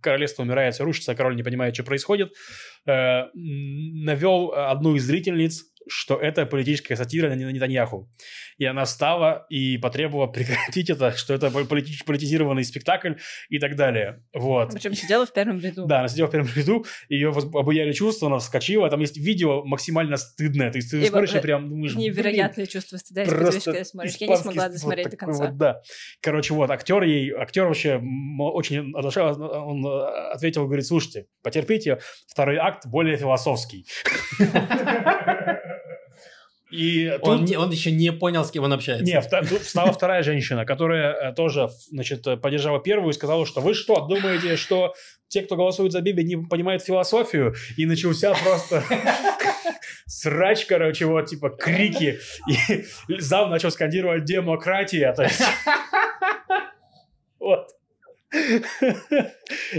[0.00, 2.32] королевство умирает, все рушится, а король не понимает, что происходит,
[2.86, 8.10] э, навел одну из зрительниц, что это политическая сатира на Нетаньяху.
[8.58, 13.14] И она встала и потребовала прекратить это, что это полити- политизированный спектакль
[13.48, 14.22] и так далее.
[14.32, 14.72] Вот.
[14.72, 15.86] Причем сидела в первом ряду.
[15.86, 20.16] Да, она сидела в первом ряду, ее обуяли чувства, она вскочила, там есть видео максимально
[20.16, 21.94] стыдное, то есть ты И смотришь и во- прям думаешь...
[21.94, 24.16] «Блин, Невероятное чувство стыда просто когда смотришь.
[24.18, 25.46] Я не смогла вот досмотреть до такой конца.
[25.46, 25.80] вот, да.
[26.20, 28.00] Короче, вот, актер ей, актер вообще
[28.38, 33.86] очень отошел, он э, ответил, говорит, слушайте, потерпите, второй акт более философский.
[36.70, 37.48] И Он, тут...
[37.48, 39.04] не- он еще не понял, с кем он общается.
[39.04, 43.46] Не, вта- тут встала вторая женщина, которая э, тоже, значит, э, поддержала первую и сказала,
[43.46, 44.94] что вы что, думаете, что
[45.28, 47.54] те, кто голосует за Биби, не понимают философию?
[47.76, 48.82] И начался просто
[50.06, 52.18] срач, короче, вот, типа, крики.
[52.48, 52.84] И
[53.20, 55.40] зал начал скандировать «демократия», то есть...
[57.38, 57.68] Вот.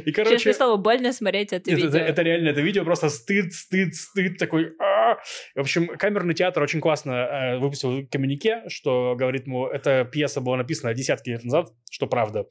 [0.06, 0.36] И, короче...
[0.36, 1.88] Честное слово, больно смотреть это видео.
[1.90, 4.74] это, это реально, это видео просто стыд, стыд, стыд, такой.
[4.80, 5.18] «А!»
[5.56, 10.58] В общем, камерный театр очень классно э, выпустил коммюнике, что говорит ему, эта пьеса была
[10.58, 12.46] написана десятки лет назад, что правда,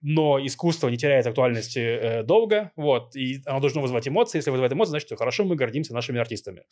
[0.00, 4.72] но искусство не теряет актуальности э, долго, вот, и оно должно вызывать эмоции, если вызывает
[4.72, 6.62] эмоции, значит, хорошо, мы гордимся нашими артистами.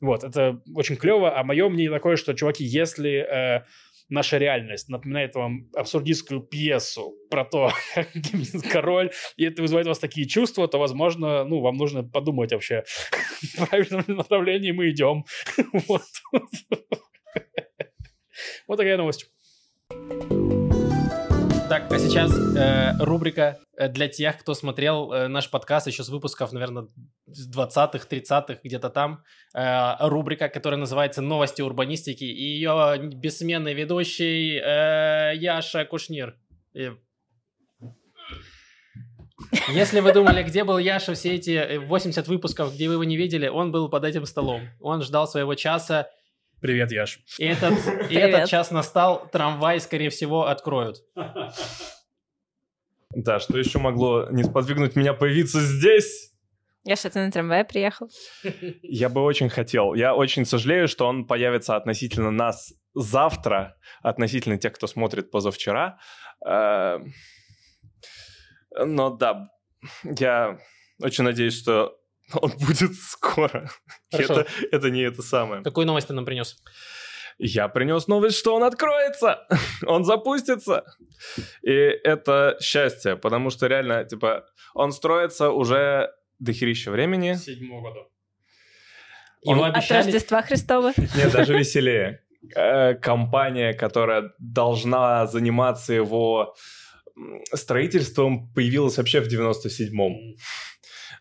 [0.00, 3.64] Вот, это очень клево, а мое мнение такое, что, чуваки, если э,
[4.08, 8.08] наша реальность напоминает вам абсурдистскую пьесу про то, как
[8.70, 12.84] король, и это вызывает у вас такие чувства, то, возможно, ну, вам нужно подумать вообще,
[13.56, 15.24] в правильном направлении мы идем.
[15.88, 16.02] Вот.
[18.66, 19.30] Вот такая новость.
[21.68, 26.08] Так, а сейчас э, рубрика э, для тех, кто смотрел э, наш подкаст еще с
[26.08, 26.86] выпусков, наверное,
[27.26, 29.22] с 20-х, 30-х, где-то там.
[29.54, 32.24] Э, рубрика, которая называется «Новости урбанистики».
[32.24, 36.36] И ее бессменный ведущий э, Яша Кушнир.
[36.72, 36.92] И-
[39.68, 43.16] Если вы думали, где был Яша все эти э, 80 выпусков, где вы его не
[43.18, 44.62] видели, он был под этим столом.
[44.80, 46.08] Он ждал своего часа,
[46.60, 47.20] Привет, Яш.
[47.38, 47.74] и этот,
[48.10, 51.04] и этот час настал, трамвай, скорее всего, откроют.
[53.14, 56.32] Да, что еще могло не сподвигнуть меня появиться здесь?
[56.84, 58.10] Я что, ты на трамвае приехал?
[58.82, 59.94] Я бы очень хотел.
[59.94, 65.98] Я очень сожалею, что он появится относительно нас завтра, относительно тех, кто смотрит позавчера.
[66.46, 66.98] Э,
[68.84, 69.48] Но да,
[70.04, 70.58] я
[71.02, 71.97] очень надеюсь, что
[72.40, 73.70] он будет скоро.
[74.10, 74.40] Хорошо.
[74.40, 75.62] Это, это не это самое.
[75.62, 76.56] Какую новость ты нам принес?
[77.38, 79.46] Я принес новость, что он откроется,
[79.86, 80.84] он запустится.
[81.62, 86.10] И это счастье, потому что реально, типа, он строится уже
[86.40, 87.34] дохерища времени.
[87.34, 88.00] Седьмого года.
[89.42, 90.04] Его От обещали...
[90.04, 90.92] Рождества Христова?
[91.16, 92.20] Нет, даже веселее.
[92.56, 96.54] Э, Компания, которая должна заниматься его
[97.52, 100.36] строительством, появилась вообще в 97-м.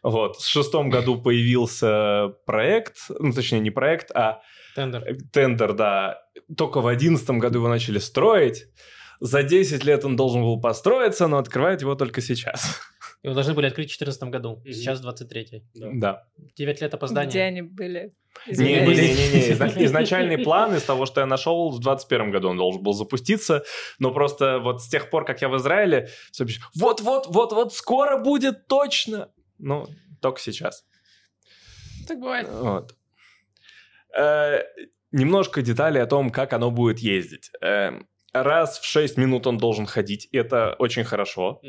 [0.04, 0.38] Вот.
[0.38, 4.42] В шестом году появился проект, ну, точнее, не проект, а
[4.76, 5.04] Тендер.
[5.34, 6.20] тендер, да.
[6.56, 8.66] Только в одиннадцатом году его начали строить.
[9.20, 12.80] За 10 лет он должен был построиться, но открывают его только сейчас.
[13.24, 14.58] Его должны были открыть в 2014 году.
[14.58, 14.72] Мгм.
[14.74, 15.64] Сейчас 23-й.
[15.74, 16.24] Да.
[16.56, 17.44] 9 лет Где опоздания.
[17.46, 18.12] они были?
[18.46, 22.94] Не-не-не, изна- изначальный план из того, что я нашел, в 21 году он должен был
[22.94, 23.64] запуститься,
[23.98, 28.20] но просто вот с тех пор, как я в Израиле, все пишут, вот-вот, вот-вот, скоро
[28.20, 29.30] будет точно.
[29.60, 29.88] Ну,
[30.22, 30.86] только сейчас.
[32.08, 32.48] Так бывает.
[32.50, 32.96] Вот.
[34.18, 34.62] Э,
[35.12, 37.52] немножко деталей о том, как оно будет ездить.
[37.62, 41.62] Эм, раз в 6 минут он должен ходить, это очень хорошо.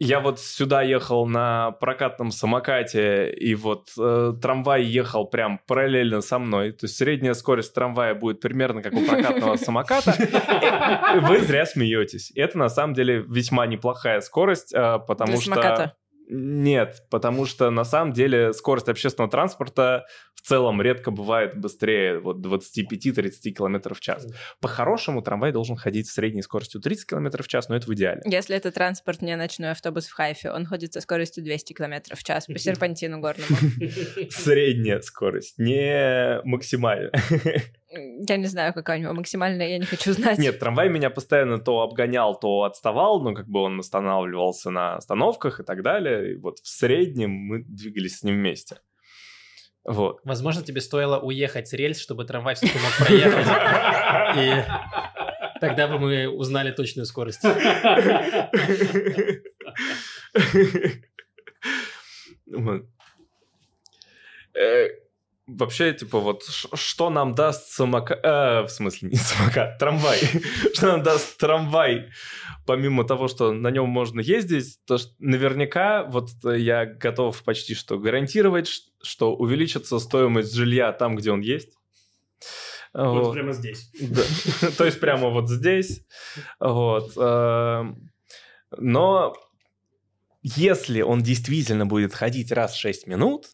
[0.00, 6.38] Я вот сюда ехал на прокатном самокате, и вот э, трамвай ехал прям параллельно со
[6.38, 6.70] мной.
[6.70, 10.14] То есть средняя скорость трамвая будет примерно как у прокатного самоката.
[11.22, 12.30] Вы зря смеетесь.
[12.36, 15.96] Это на самом деле весьма неплохая скорость, э, потому что...
[16.30, 22.44] Нет, потому что на самом деле скорость общественного транспорта в целом редко бывает быстрее вот
[22.44, 24.26] 25-30 км в час.
[24.60, 28.22] По-хорошему трамвай должен ходить с средней скоростью 30 км в час, но это в идеале.
[28.24, 32.22] Если это транспорт, не ночной автобус в Хайфе, он ходит со скоростью 200 км в
[32.22, 33.48] час по серпантину горному.
[34.30, 37.12] Средняя скорость, не максимальная.
[37.90, 40.38] Я не знаю, какая у него максимальная, я не хочу знать.
[40.38, 45.60] Нет, трамвай меня постоянно то обгонял, то отставал, но как бы он останавливался на остановках
[45.60, 46.32] и так далее.
[46.32, 48.80] И вот в среднем мы двигались с ним вместе.
[49.84, 50.20] Вот.
[50.24, 53.46] Возможно, тебе стоило уехать с рельс, чтобы трамвай все-таки мог проехать.
[54.36, 54.64] И
[55.60, 57.42] тогда бы мы узнали точную скорость.
[62.50, 62.82] Вот.
[65.48, 68.20] Вообще, типа, вот что нам даст самокат...
[68.22, 70.18] э, в смысле, не самокат, трамвай.
[70.74, 72.10] Что нам даст трамвай,
[72.66, 77.98] помимо того, что на нем можно ездить, то что наверняка, вот я готов почти что
[77.98, 78.68] гарантировать,
[79.02, 81.70] что увеличится стоимость жилья там, где он есть.
[82.92, 83.32] Вот Вот.
[83.32, 83.90] прямо здесь.
[84.00, 84.22] Да.
[84.76, 86.02] То есть прямо вот здесь.
[86.60, 87.12] Вот.
[87.16, 88.10] эм,
[88.76, 89.34] Но
[90.42, 93.46] если он действительно будет ходить раз в 6 минут,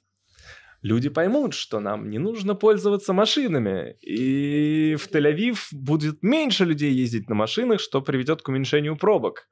[0.85, 3.97] люди поймут, что нам не нужно пользоваться машинами.
[4.03, 9.49] И в Тель-Авив будет меньше людей ездить на машинах, что приведет к уменьшению пробок.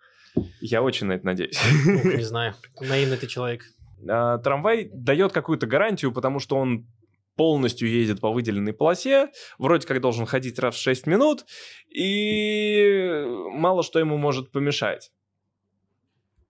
[0.61, 1.59] Я очень на это надеюсь.
[1.87, 2.55] Ух, не знаю.
[2.81, 3.65] Наивный ты человек.
[4.09, 6.87] А, Трамвай дает какую-то гарантию, потому что он
[7.35, 11.47] полностью ездит по выделенной полосе, вроде как должен ходить раз в 6 минут,
[11.89, 15.11] и мало что ему может помешать.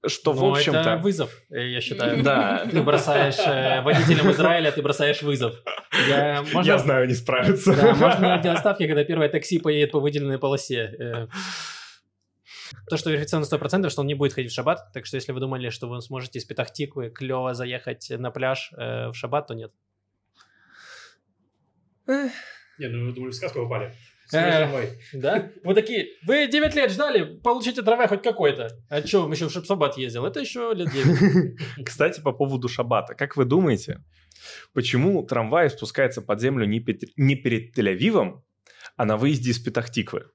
[0.05, 0.81] Что, в Но общем-то...
[0.81, 2.23] это вызов, э, я считаю.
[2.25, 2.67] Да.
[2.69, 5.55] Ты бросаешь э, водителям Израиля, ты бросаешь вызов.
[6.09, 7.75] Я, можно, Я знаю, не справится.
[7.77, 10.95] Да, можно делать ставки, когда первое такси поедет по выделенной полосе.
[10.99, 11.27] Э,
[12.91, 14.93] То, что верифицировано 100%, что он не будет ходить в шаббат.
[14.93, 19.09] Так что если вы думали, что вы сможете из Петахтиквы клево заехать на пляж э,
[19.09, 19.73] в шаббат, то нет.
[22.09, 23.95] Не, ну вы думали, в сказку попали.
[24.41, 24.99] Трамвай.
[25.12, 25.51] Да?
[25.62, 28.68] Вы такие, вы 9 лет ждали, получите трамвай хоть какой-то.
[28.89, 30.26] А что, еще в шаббат ездил?
[30.26, 31.85] Это еще лет 9.
[31.85, 33.14] Кстати, по поводу шабата.
[33.14, 34.03] Как вы думаете,
[34.72, 38.43] почему трамвай спускается под землю не, перед Тель-Авивом,
[38.97, 40.30] а на выезде из Петахтиквы?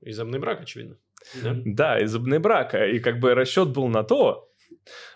[0.00, 0.96] Из брак, очевидно.
[1.42, 1.56] Да?
[1.64, 2.86] Да, из брака.
[2.86, 4.47] И как бы расчет был на то,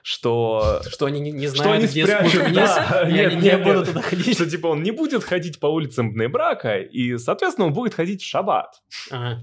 [0.02, 3.08] что Что они не, не Что знают, они где спрячут, да.
[3.08, 4.34] и Нет, они нет, не будут туда ходить.
[4.34, 8.26] что типа он не будет ходить по улицам брака, и, соответственно, он будет ходить в
[8.26, 8.74] шаббат.
[9.10, 9.42] Ага.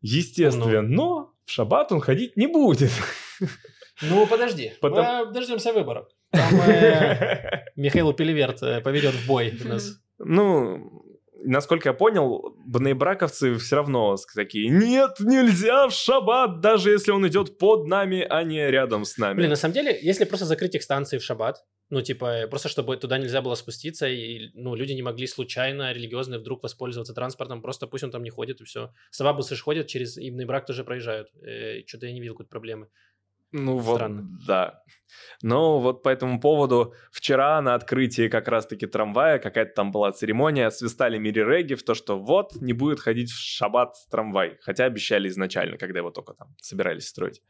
[0.00, 2.90] Естественно, но в шаббат он ходить не будет.
[4.02, 4.72] Ну, подожди.
[4.80, 6.06] Потом- Мы дождемся выборов.
[6.30, 9.98] Там э, Михаил Пелеверт э, поведет в бой нас.
[10.18, 10.97] Ну,
[11.44, 17.58] насколько я понял, бнейбраковцы все равно такие, нет, нельзя в шаббат, даже если он идет
[17.58, 19.36] под нами, а не рядом с нами.
[19.36, 22.98] Блин, на самом деле, если просто закрыть их станции в шаббат, ну, типа, просто чтобы
[22.98, 27.86] туда нельзя было спуститься, и, ну, люди не могли случайно, религиозные, вдруг воспользоваться транспортом, просто
[27.86, 28.92] пусть он там не ходит, и все.
[29.10, 31.28] Сабабусы же ходят, через Ибн брак тоже проезжают.
[31.86, 32.88] Что-то я не видел какой-то проблемы.
[33.52, 34.28] Ну вот, Странно.
[34.46, 34.82] да.
[35.42, 40.70] Но вот по этому поводу вчера на открытии как раз-таки трамвая, какая-то там была церемония,
[40.70, 44.58] свистали Мири Реги в то, что вот, не будет ходить в шаббат трамвай.
[44.60, 47.42] Хотя обещали изначально, когда его только там собирались строить.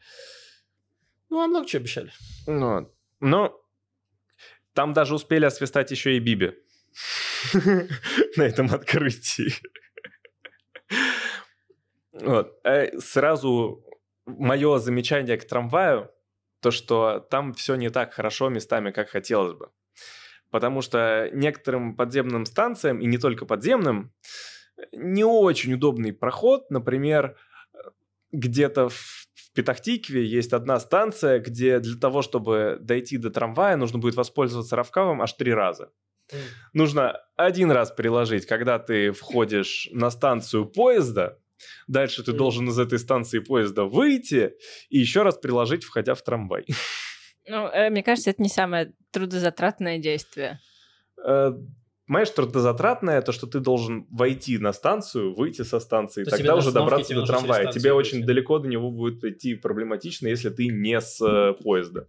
[1.31, 2.13] Ну, а много чего обещали.
[2.47, 2.95] Ну, вот.
[3.21, 3.61] но
[4.73, 6.53] там даже успели освистать еще и Биби
[8.37, 9.53] на этом открытии.
[12.21, 12.59] Вот.
[12.65, 13.85] Э, Сразу
[14.29, 16.11] мое замечание к трамваю,
[16.61, 19.71] то, что там все не так хорошо местами, как хотелось бы.
[20.51, 24.13] Потому что некоторым подземным станциям, и не только подземным,
[24.93, 26.71] не очень удобный проход.
[26.71, 27.37] Например,
[28.33, 34.15] где-то в Петахтикве есть одна станция, где для того, чтобы дойти до трамвая, нужно будет
[34.15, 35.91] воспользоваться Равкавом аж три раза.
[36.73, 41.39] Нужно один раз приложить, когда ты входишь на станцию поезда,
[41.87, 44.55] дальше ты должен из этой станции поезда выйти
[44.89, 46.67] и еще раз приложить, входя в трамвай.
[47.49, 50.61] Ну, э, мне кажется, это не самое трудозатратное действие.
[51.25, 51.53] Э,
[52.09, 56.73] Понимаешь, трудозатратное то, что ты должен войти на станцию, выйти со станции, То тогда уже
[56.73, 57.71] добраться до трамвая.
[57.71, 58.09] Тебе выйти.
[58.09, 62.07] очень далеко до него будет идти проблематично, если ты не с э, поезда.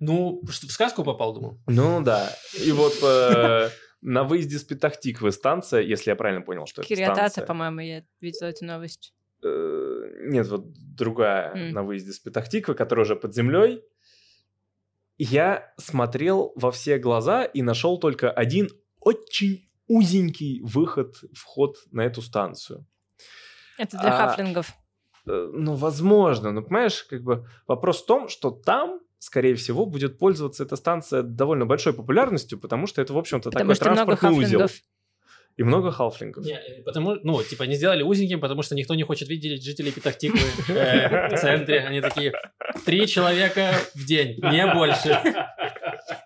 [0.00, 1.60] Ну, что, в сказку попал, думал.
[1.68, 2.32] Ну да.
[2.64, 3.70] И вот э,
[4.00, 7.46] На выезде с Петахтиквы станция, если я правильно понял, что это Кириатата, станция.
[7.46, 9.12] по-моему, я видела эту новость.
[9.42, 11.72] Э, Нет, вот другая М.
[11.72, 13.82] на выезде с Петахтиквы, которая уже под землей.
[15.16, 18.68] Я смотрел во все глаза и нашел только один
[19.00, 22.86] очень узенький выход, вход на эту станцию.
[23.78, 24.72] Это для А, хафлингов.
[25.26, 26.52] Э, Ну, возможно.
[26.52, 31.22] Но, понимаешь, как бы вопрос в том, что там, скорее всего, будет пользоваться эта станция
[31.22, 34.66] довольно большой популярностью, потому что это, в общем-то, Потому такой транспортный узел.
[35.58, 36.44] И много халфлингов.
[36.44, 39.90] Не, э, потому, ну, типа, не сделали узеньким, потому что никто не хочет видеть жителей
[39.90, 40.38] Петахтиквы
[40.68, 41.80] э, в центре.
[41.80, 42.32] Они такие,
[42.86, 45.20] три человека в день, не больше.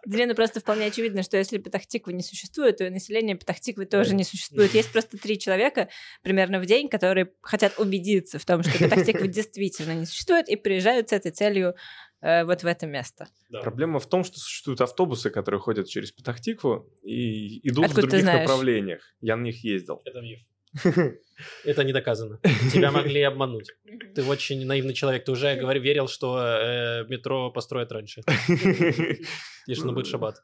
[0.05, 4.15] Для ну просто вполне очевидно, что если Петахтиквы не существует, то и население Петахтиквы тоже
[4.15, 4.75] не существует.
[4.75, 5.89] Есть просто три человека
[6.23, 11.09] примерно в день, которые хотят убедиться в том, что Петахтиквы действительно не существует, и приезжают
[11.09, 11.75] с этой целью
[12.23, 13.29] э, вот в это место.
[13.51, 18.25] Проблема в том, что существуют автобусы, которые ходят через Петахтикву и идут Откуда в других
[18.25, 19.03] направлениях.
[19.21, 20.01] Я на них ездил.
[20.05, 20.41] Это миф.
[21.65, 22.41] Это не доказано.
[22.73, 23.71] Тебя могли обмануть.
[24.15, 25.25] Ты очень наивный человек.
[25.25, 28.23] Ты уже говори, верил, что э, метро построят раньше.
[29.67, 30.43] И что будет шаббат.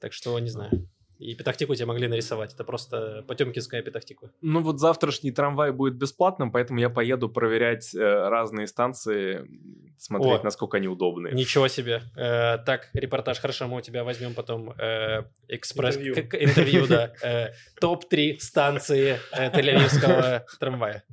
[0.00, 0.88] Так что не знаю.
[1.22, 2.52] И Петахтику тебе могли нарисовать.
[2.54, 4.30] Это просто Потемкинская Петахтиква.
[4.40, 7.98] Ну вот завтрашний трамвай будет бесплатным, поэтому я поеду проверять э,
[8.28, 9.46] разные станции,
[9.98, 10.44] смотреть, О.
[10.44, 11.32] насколько они удобные.
[11.34, 12.02] Ничего себе.
[12.16, 13.38] Э, так, репортаж.
[13.40, 15.96] Хорошо, мы у тебя возьмем потом э, экспресс...
[15.96, 16.14] Интервью.
[16.14, 17.12] к- к- интервью, да.
[17.22, 21.04] Э, Топ-3 станции э, Тель-Авивского трамвая.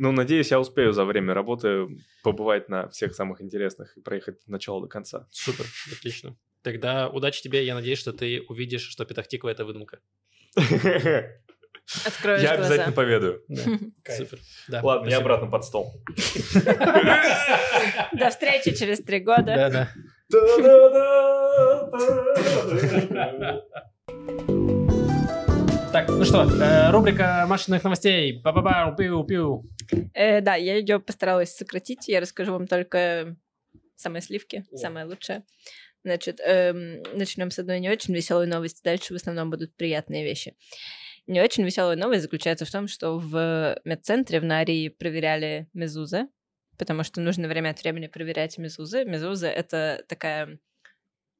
[0.00, 1.88] Ну, надеюсь, я успею за время работы
[2.22, 5.26] побывать на всех самых интересных и проехать от начала до конца.
[5.32, 6.36] Супер, отлично.
[6.62, 7.64] Тогда удачи тебе.
[7.64, 9.98] Я надеюсь, что ты увидишь, что Петахтиква— это выдумка.
[12.04, 12.66] Откроешь Я глаза.
[12.74, 13.38] обязательно поведу.
[13.48, 13.62] Да,
[14.16, 14.38] супер.
[14.68, 15.34] Да, Ладно, я спасибо.
[15.34, 15.92] обратно под стол.
[18.12, 19.54] До встречи через три года.
[19.56, 19.88] Да, да.
[25.90, 28.40] Так, ну что, э, рубрика машинных новостей.
[28.42, 29.64] Ба-ба-ба, пиу-пиу.
[30.12, 32.08] Э, да, я ее постаралась сократить.
[32.08, 33.36] Я расскажу вам только
[33.96, 34.76] самые сливки, О.
[34.76, 35.44] самое лучшее.
[36.04, 38.82] Значит, начнем с одной не очень веселой новости.
[38.84, 40.54] Дальше в основном будут приятные вещи.
[41.26, 46.28] Не очень веселая новость заключается в том, что в медцентре в Нарии проверяли мезузы,
[46.78, 49.04] потому что нужно время от времени проверять мезузы.
[49.04, 50.58] Мезуза— это такая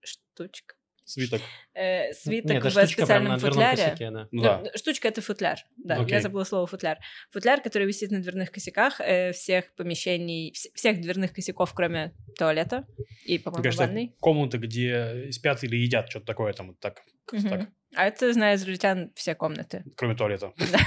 [0.01, 0.78] штучка.
[1.09, 1.41] Свиток.
[1.75, 3.77] Э, свиток Нет, в специальном футляре.
[3.77, 4.29] косяке, да.
[4.31, 4.65] Ну да.
[4.77, 5.59] Штучка это футляр.
[5.77, 6.99] Да, я забыла слово футляр.
[7.31, 12.87] Футляр, который висит на дверных косяках э, всех помещений, вс- всех дверных косяков, кроме туалета
[13.25, 14.15] и, по-моему, ванной.
[14.21, 17.49] комнаты, где спят или едят, что-то такое там, вот так, как-то Мгм.
[17.49, 19.85] так, А это, знаю, израильтян все комнаты.
[19.97, 20.53] кроме туалета.
[20.73, 20.79] Да.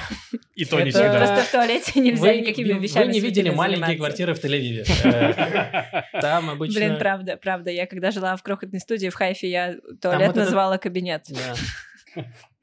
[0.55, 1.17] И то не всегда.
[1.17, 4.85] Просто в туалете нельзя никакими вещами вы не видели маленькие квартиры в Тель-Авиве.
[6.13, 6.79] Э, Там обычно...
[6.79, 7.71] Блин, правда, правда.
[7.71, 11.25] Я когда жила в крохотной студии в Хайфе, я туалет называла кабинет.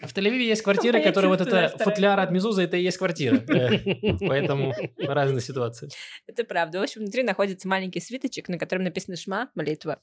[0.01, 3.37] В Тель-Авиве есть квартиры, которые вот это футляр от Мезуза, это и есть квартира.
[3.37, 5.89] Э, Поэтому разные ситуации.
[6.27, 6.79] Это правда.
[6.79, 9.99] В общем, внутри находится маленький свиточек, на котором написано «Шма», молитва,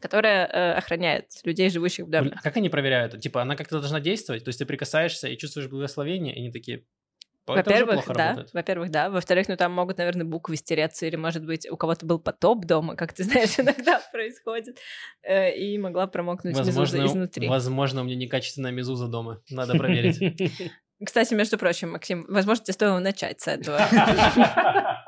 [0.00, 2.28] которая э, охраняет людей, живущих в доме.
[2.28, 3.20] Блин, а Как они проверяют?
[3.20, 4.44] Типа, она как-то должна действовать?
[4.44, 6.84] То есть ты прикасаешься и чувствуешь благословение, и они такие...
[7.44, 8.28] «По, это уже Во-первых, да.
[8.28, 8.54] работает».
[8.54, 9.10] Во-первых, да.
[9.10, 12.94] Во-вторых, ну там могут, наверное, буквы стереться, или, может быть, у кого-то был потоп дома,
[12.94, 14.78] как ты знаешь, иногда происходит,
[15.22, 17.48] э, и могла промокнуть мезуза Возможно, изнутри.
[17.48, 19.40] возможно, у меня некачественная мезуза дома.
[19.50, 20.20] Надо проверить.
[21.04, 23.80] Кстати, между прочим, Максим, возможно, тебе стоило начать с этого.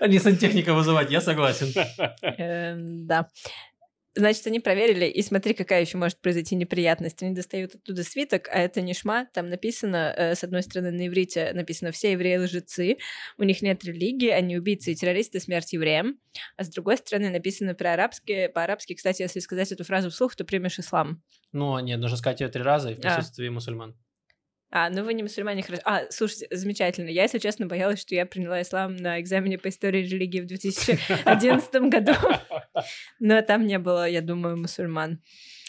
[0.00, 1.72] А не сантехника вызывать, я согласен.
[2.22, 3.28] Эм, Да.
[4.14, 7.22] Значит, они проверили, и смотри, какая еще может произойти неприятность.
[7.22, 9.26] Они достают оттуда свиток, а это не шма.
[9.32, 12.98] Там написано, э, с одной стороны, на иврите написано «все евреи лжецы»,
[13.38, 16.18] у них нет религии, они убийцы и террористы, смерть евреям.
[16.56, 18.48] А с другой стороны написано по-арабски.
[18.48, 21.22] По-арабски, кстати, если сказать эту фразу вслух, то примешь ислам.
[21.52, 23.16] Ну, нет, нужно сказать ее три раза и в А.
[23.16, 23.96] присутствии мусульман.
[24.74, 25.82] А, ну вы не мусульмане, хорошо.
[25.84, 27.10] А, слушайте, замечательно.
[27.10, 31.72] Я, если честно, боялась, что я приняла ислам на экзамене по истории религии в 2011
[31.90, 32.12] году.
[33.20, 35.20] Но там не было, я думаю, мусульман.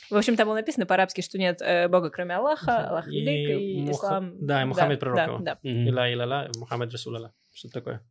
[0.09, 3.59] В общем, там было написано по-арабски, что нет э, бога, кроме Аллаха, Аллах И велик,
[3.61, 4.33] и Муха- ислам...
[4.39, 5.37] да, и Мухаммед пророк да, его.
[5.39, 5.59] да.
[5.63, 5.87] Мгм.
[5.89, 7.33] Иля иляла, Мухаммед Расулала.
[7.53, 8.01] Что такое?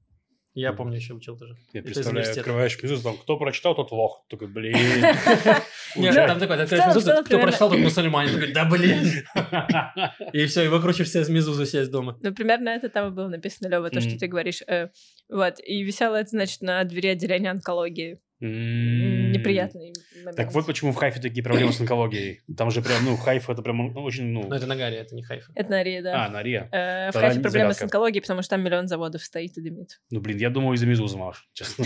[0.54, 1.56] Я помню, еще учил тоже.
[1.72, 4.24] Я Это представляю, открываешь мезузу, там, кто прочитал, тот лох.
[4.28, 4.74] Такой, блин.
[5.96, 6.26] Нет, Уже.
[6.26, 8.34] там такой, ты открываешь целом кто прочитал, тот мусульманин.
[8.34, 9.24] Такой, да блин.
[10.34, 12.18] И все, и выкручиваешься из Мезузы сесть дома.
[12.22, 14.62] Ну, примерно это там и было написано, Лёва, то, что ты говоришь.
[14.66, 14.88] Э,
[15.30, 18.20] Вот, и висело это, значит, на двери отделения онкологии.
[18.42, 19.30] М.
[19.30, 20.36] неприятный момент.
[20.36, 22.40] Так вот почему в Хайфе такие проблемы с онкологией.
[22.56, 24.48] Там же прям, ну, Хайф это прям ну, очень, ну...
[24.48, 25.52] Но это на Гаре, это не Хайфа.
[25.54, 26.26] Это на Рии, да.
[26.26, 26.68] А, на Риа.
[26.72, 27.84] Э, в Хайфе проблемы с загадка.
[27.84, 30.00] онкологией, потому что там миллион заводов стоит и дымит.
[30.10, 31.84] Ну, блин, я думаю, из-за Мезуза, Маш, честно.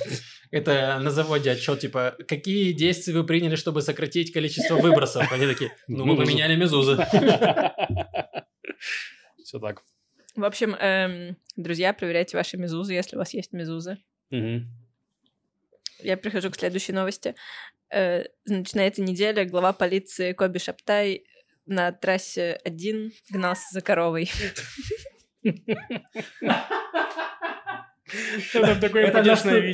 [0.50, 5.32] Это на заводе отчет, типа, какие действия вы приняли, чтобы сократить количество выбросов?
[5.32, 6.96] Они такие, ну, мы поменяли мезузы.
[9.42, 9.82] Все так.
[10.36, 13.96] В общем, эм, друзья, проверяйте ваши мезузы, если у вас есть мезузы.
[16.00, 17.34] Я прихожу к следующей новости.
[17.90, 21.24] Э, значит, на этой неделе глава полиции Коби Шаптай
[21.66, 24.30] на трассе 1 гнался за коровой.
[28.52, 29.24] Это такое, Это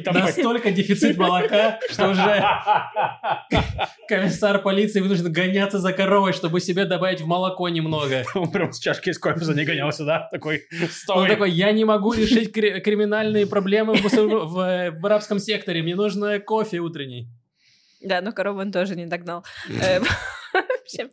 [0.05, 2.45] там- настолько дефицит молока, что уже
[4.09, 8.25] комиссар полиции вынужден гоняться за коровой, чтобы себе добавить в молоко немного.
[8.35, 10.29] Он прям с чашкой с кофе за ней гонялся, да?
[10.31, 10.63] Такой,
[11.09, 16.39] Он такой, я не могу решить кри- криминальные проблемы в, в арабском секторе, мне нужно
[16.39, 17.29] кофе утренний.
[18.03, 19.45] Да, но корову он тоже не догнал.
[20.93, 21.11] Общем,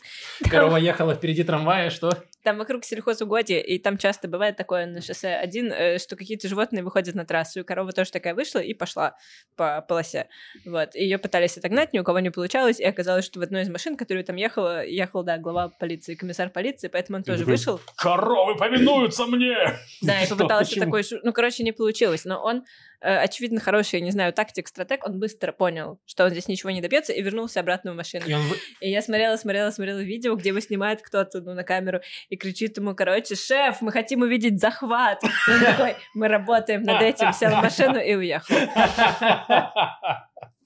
[0.50, 2.12] Корова ехала впереди трамвая, что?
[2.44, 6.82] Там вокруг сельхозугодья, и там часто бывает такое на шоссе один, э, что какие-то животные
[6.84, 9.18] выходят на трассу, и корова тоже такая вышла и пошла
[9.58, 10.30] по полосе.
[10.66, 10.96] Вот.
[10.96, 13.98] Ее пытались отогнать, ни у кого не получалось, и оказалось, что в одной из машин,
[13.98, 17.82] которую там ехала, ехал, да, глава полиции, комиссар полиции, поэтому он тоже вышел.
[17.98, 19.58] Коровы повинуются мне!
[20.02, 21.04] Да, и попытался такой...
[21.24, 22.64] Ну, короче, не получилось, но он,
[23.02, 27.12] э, очевидно, хороший, не знаю, тактик-стратег, он быстро понял, что он здесь ничего не добьется,
[27.12, 28.24] и вернулся обратно в машину.
[28.26, 31.64] И он вы- И я смотрела, смотрела, смотрела видео, где его снимает кто-то ну, на
[31.64, 32.00] камеру
[32.30, 35.24] и кричит ему, короче, шеф, мы хотим увидеть захват.
[35.24, 38.56] Он такой, мы работаем над этим, сел в машину и уехал.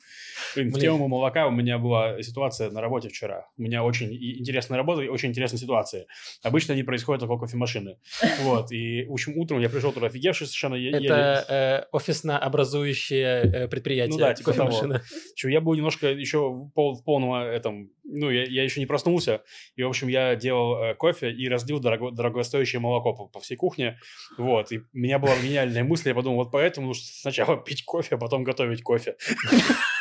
[0.56, 3.47] Блин, в тему молока у меня была ситуация на работе вчера.
[3.58, 6.06] У меня очень интересная работа и очень интересная ситуация.
[6.43, 7.97] Обычно они происходят около кофемашины.
[8.41, 8.72] Вот.
[8.72, 10.76] И, в общем, утром я пришел туда офигевший совершенно.
[10.76, 14.70] Это э, офисно-образующее э, предприятие, Ну да, типа того.
[14.70, 15.02] кофемашина.
[15.36, 17.91] Чё, я был немножко еще пол- в полном э, этом...
[18.04, 19.41] Ну, я, я еще не проснулся.
[19.76, 23.99] И, в общем, я делал кофе и разлил дорого, дорогостоящее молоко по, по всей кухне.
[24.38, 24.72] Вот.
[24.72, 26.10] И у меня была гениальная мысль.
[26.10, 29.16] Я подумал, вот поэтому нужно сначала пить кофе, а потом готовить кофе.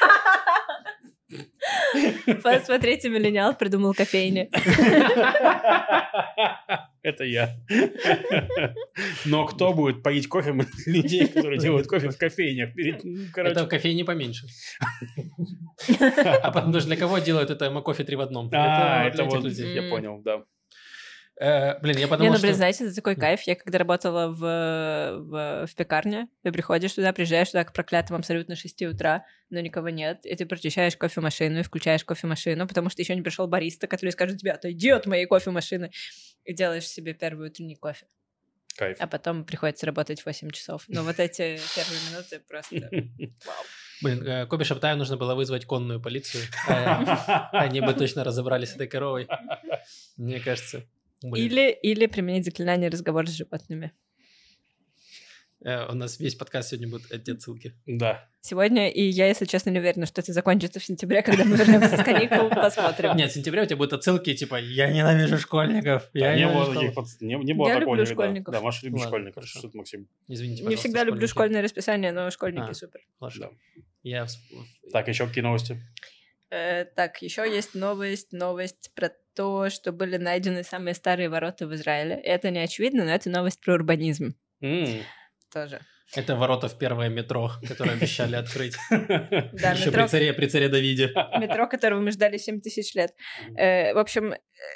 [2.42, 4.50] Посмотрите, миллениал придумал кофейни.
[7.02, 7.56] Это я.
[9.24, 10.54] Но кто будет поить кофе
[10.86, 12.70] людей, которые делают кофе в кофейнях?
[12.76, 14.46] Ну, Короче, Это кофейни поменьше.
[16.42, 18.50] А потом даже для кого делают это кофе три в одном?
[18.52, 18.58] А,
[19.00, 19.74] для это этих вот, людей.
[19.74, 20.44] я понял, да.
[21.40, 22.46] Э, Блин, я Не, подумал, ну, что...
[22.46, 23.40] блин, знаете, это такой кайф.
[23.42, 28.56] Я когда работала в, в, в пекарне, ты приходишь туда, приезжаешь туда к проклятым абсолютно
[28.56, 33.16] 6 утра, но никого нет, и ты прочищаешь кофемашину и включаешь кофемашину, потому что еще
[33.16, 35.90] не пришел бариста, который скажет тебе, отойди от моей кофемашины,
[36.44, 38.06] и делаешь себе первый утренний кофе.
[38.76, 38.98] Кайф.
[39.00, 40.84] А потом приходится работать 8 часов.
[40.88, 42.76] Но вот эти первые минуты просто...
[43.46, 43.64] Вау.
[44.02, 46.44] Блин, э, Коби Шаптаю нужно было вызвать конную полицию.
[46.68, 49.26] Э, Они бы точно разобрались с этой коровой.
[50.16, 50.86] Мне кажется.
[51.22, 51.44] Блин.
[51.46, 53.92] Или, или применить заклинание разговор с животными.
[55.62, 57.74] Э, У нас весь подкаст сегодня будет эти отсылки.
[57.84, 58.26] Да.
[58.40, 61.98] Сегодня, и я, если честно, не уверена, что это закончится в сентябре, когда мы вернемся
[61.98, 63.14] с каникул, посмотрим.
[63.14, 66.08] Нет, в сентябре у тебя будут отсылки, типа «Я ненавижу школьников».
[66.14, 66.92] Я не, было школу».
[66.94, 68.54] таких не, не было Я такого люблю школьников.
[68.54, 69.34] Да, Маша любит школьников.
[69.34, 69.58] хорошо.
[69.58, 70.08] Что ты, Максим?
[70.28, 72.74] Извините, Не всегда люблю школьное расписание, но школьники А.
[72.74, 73.00] супер.
[73.18, 73.52] Хорошо.
[74.02, 74.26] Я...
[74.92, 75.78] Так, еще какие новости?
[76.50, 81.74] Э, так, еще есть новость, новость про то, что были найдены самые старые ворота в
[81.74, 82.14] Израиле.
[82.16, 85.02] Это не очевидно, но это новость про урбанизм М.
[85.52, 85.80] тоже.
[86.16, 88.74] Это ворота в первое метро, которое обещали открыть.
[88.90, 91.12] Да, Еще метро, при царе, при царе Давиде.
[91.38, 93.14] метро, которого мы ждали 7 тысяч лет.
[93.56, 94.34] Э, в общем,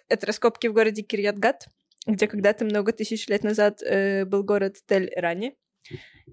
[0.08, 1.66] это раскопки в городе Кирьятгат,
[2.06, 5.54] где когда-то много тысяч лет назад э, был город Тель-Рани.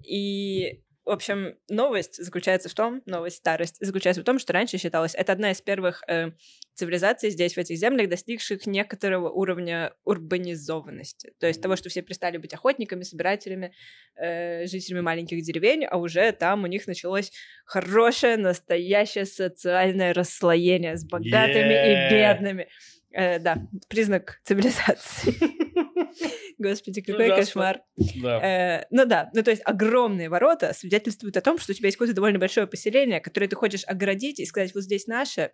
[0.06, 5.14] И, в общем, новость заключается в том, новость, старость, заключается в том, что раньше считалось,
[5.14, 6.30] это одна из первых э,
[6.74, 11.32] цивилизаций здесь, в этих землях, достигших некоторого уровня урбанизованности.
[11.40, 13.74] То есть того, что все перестали быть охотниками, собирателями,
[14.16, 17.32] э, жителями маленьких деревень, а уже там у них началось
[17.64, 22.08] хорошее, настоящее социальное расслоение с богатыми Yeah.
[22.08, 22.68] и бедными.
[23.12, 23.58] Э, да,
[23.88, 25.34] признак цивилизации.
[26.58, 27.44] Господи, какой Ужасно.
[27.44, 27.80] кошмар.
[28.22, 28.80] Да.
[28.80, 31.96] Э, ну да, ну то есть огромные ворота свидетельствуют о том, что у тебя есть
[31.96, 35.52] какое-то довольно большое поселение, которое ты хочешь оградить и сказать, вот здесь наше,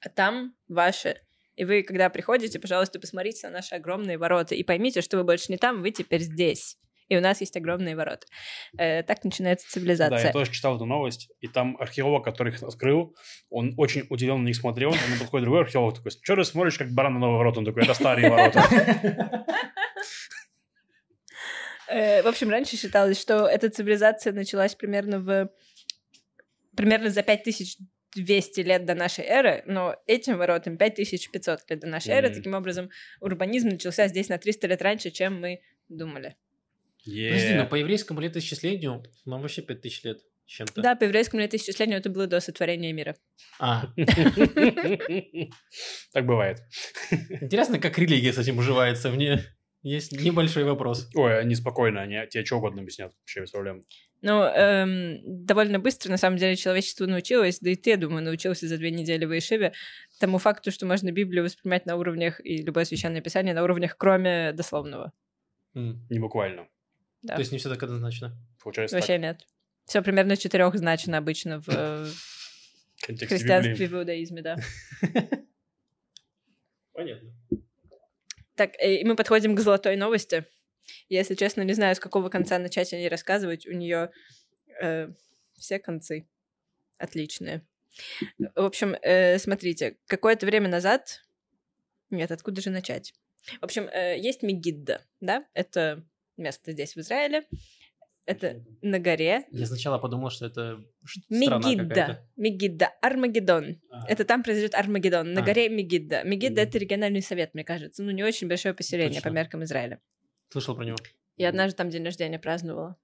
[0.00, 1.20] а там ваше.
[1.56, 5.52] И вы, когда приходите, пожалуйста, посмотрите на наши огромные ворота и поймите, что вы больше
[5.52, 6.78] не там, вы теперь здесь.
[7.08, 8.26] И у нас есть огромные ворота.
[8.78, 10.26] Э, так начинается Да, цивилизация.
[10.26, 13.14] я тоже читал эту новость, и там археолог, который их открыл,
[13.50, 16.90] он очень удивленно на них смотрел, ему подходит другой археолог такой, что ты смотришь, как
[16.90, 17.58] баран на новые ворота?
[17.58, 19.44] Он такой, это старые ворота.
[21.86, 25.50] Э, в общем, раньше считалось, что эта цивилизация началась примерно в
[26.74, 32.28] примерно за 5200 лет до нашей эры, но этим воротам 5500 лет до нашей эры.
[32.28, 32.36] Мгм.
[32.36, 32.90] Таким образом,
[33.20, 36.36] урбанизм начался здесь на 300 лет раньше, чем мы думали.
[37.04, 37.56] Подожди, Е.
[37.58, 40.82] но по еврейскому летоисчислению нам вообще 5000 лет чем-то.
[40.82, 43.14] Да, по еврейскому летоисчислению это было до сотворения мира.
[43.58, 43.86] А,
[46.12, 46.58] Так бывает.
[47.40, 49.10] интересно, как религия с этим уживается.
[49.10, 49.40] Мне
[49.82, 51.08] есть небольшой вопрос.
[51.14, 53.12] Ой, они спокойно, они тебе что угодно объяснят.
[53.20, 53.82] Вообще без проблем.
[54.22, 58.66] Ну, эм, довольно быстро, на самом деле, человечество научилось, да и ты, я думаю, научился
[58.66, 59.74] за две недели в Ишиве,
[60.18, 64.52] тому факту, что можно Библию воспринимать на уровнях и любое священное писание на уровнях, кроме
[64.52, 65.12] дословного.
[65.74, 66.68] М, Не буквально.
[67.24, 67.34] Да.
[67.34, 68.36] То есть не все так однозначно.
[68.62, 69.46] Получается Вообще нет.
[69.86, 72.06] Все примерно четырехзначно обычно в э,
[73.06, 73.28] так.
[73.28, 73.86] Христианстве и Библии.
[73.86, 74.56] в иудаизме, да.
[76.92, 77.34] Понятно.
[78.54, 80.46] Так, э, и мы подходим к золотой новости.
[81.08, 83.66] Я, если честно, не знаю, с какого конца начать о ней рассказывать.
[83.66, 84.10] У нее
[85.56, 86.28] все концы
[86.98, 87.66] отличные.
[88.54, 91.22] В общем, э, смотрите, какое-то время назад...
[92.10, 93.14] Нет, откуда же начать?
[93.60, 95.46] В общем, э, есть Мегидда, да?
[95.54, 96.04] Это
[96.36, 97.42] место здесь, в Израиле.
[98.26, 99.44] Это на горе.
[99.50, 100.80] Я сначала подумал, что это
[101.28, 102.26] Мегидда.
[102.36, 102.90] Мегидда.
[103.02, 103.76] Армагеддон.
[103.90, 104.06] А.
[104.08, 105.34] Это там произойдет Армагеддон.
[105.34, 105.44] На А.
[105.44, 106.22] горе Мегидда.
[106.24, 106.68] Мегидда Мгм.
[106.70, 108.02] это региональный совет, мне кажется.
[108.02, 109.30] Ну, не очень большое поселение Точно.
[109.30, 110.00] по меркам Израиля.
[110.48, 110.96] Слышал про него.
[111.36, 112.96] Я однажды там день рождения праздновала.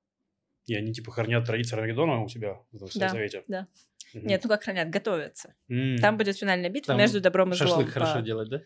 [0.66, 3.42] И они типа хранят традиции Армагеддона у себя в этом Да, совете.
[3.46, 3.66] да.
[4.14, 4.26] Мгм.
[4.26, 5.54] Нет, ну как хранят, готовятся.
[5.68, 5.98] М.
[5.98, 7.68] Там будет финальная битва Там между добром и злом.
[7.68, 8.60] Шашлык хорошо по- делать, да?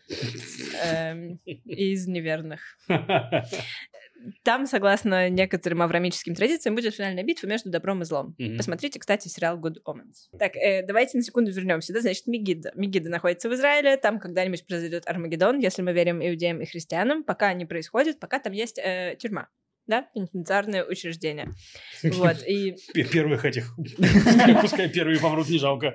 [0.85, 2.77] эм, из неверных.
[4.43, 8.33] Там, согласно некоторым аврамическим традициям, будет финальная битва между добром и злом.
[8.39, 8.57] Мгм.
[8.57, 10.35] Посмотрите, кстати, сериал Good Omens.
[10.39, 11.93] Так, э, давайте на секунду вернемся.
[11.93, 12.71] Да, значит, Мегидда.
[12.75, 17.23] Мегидда находится в Израиле, там когда-нибудь произойдет Армагеддон, если мы верим иудеям и христианам.
[17.23, 19.47] Пока не происходит, пока там есть э, тюрьма.
[19.87, 21.49] Да, пенитенциарное учреждение.
[22.01, 23.75] Вот, и Первых этих.
[23.97, 25.93] Пускай- Пускай первые помрут, не жалко.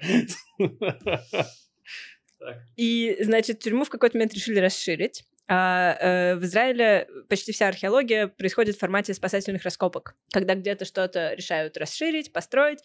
[2.77, 5.25] И, значит, тюрьму в какой-то момент решили расширить.
[5.53, 11.35] А э, в Израиле почти вся археология происходит в формате спасательных раскопок, когда где-то что-то
[11.35, 12.79] решают расширить, построить.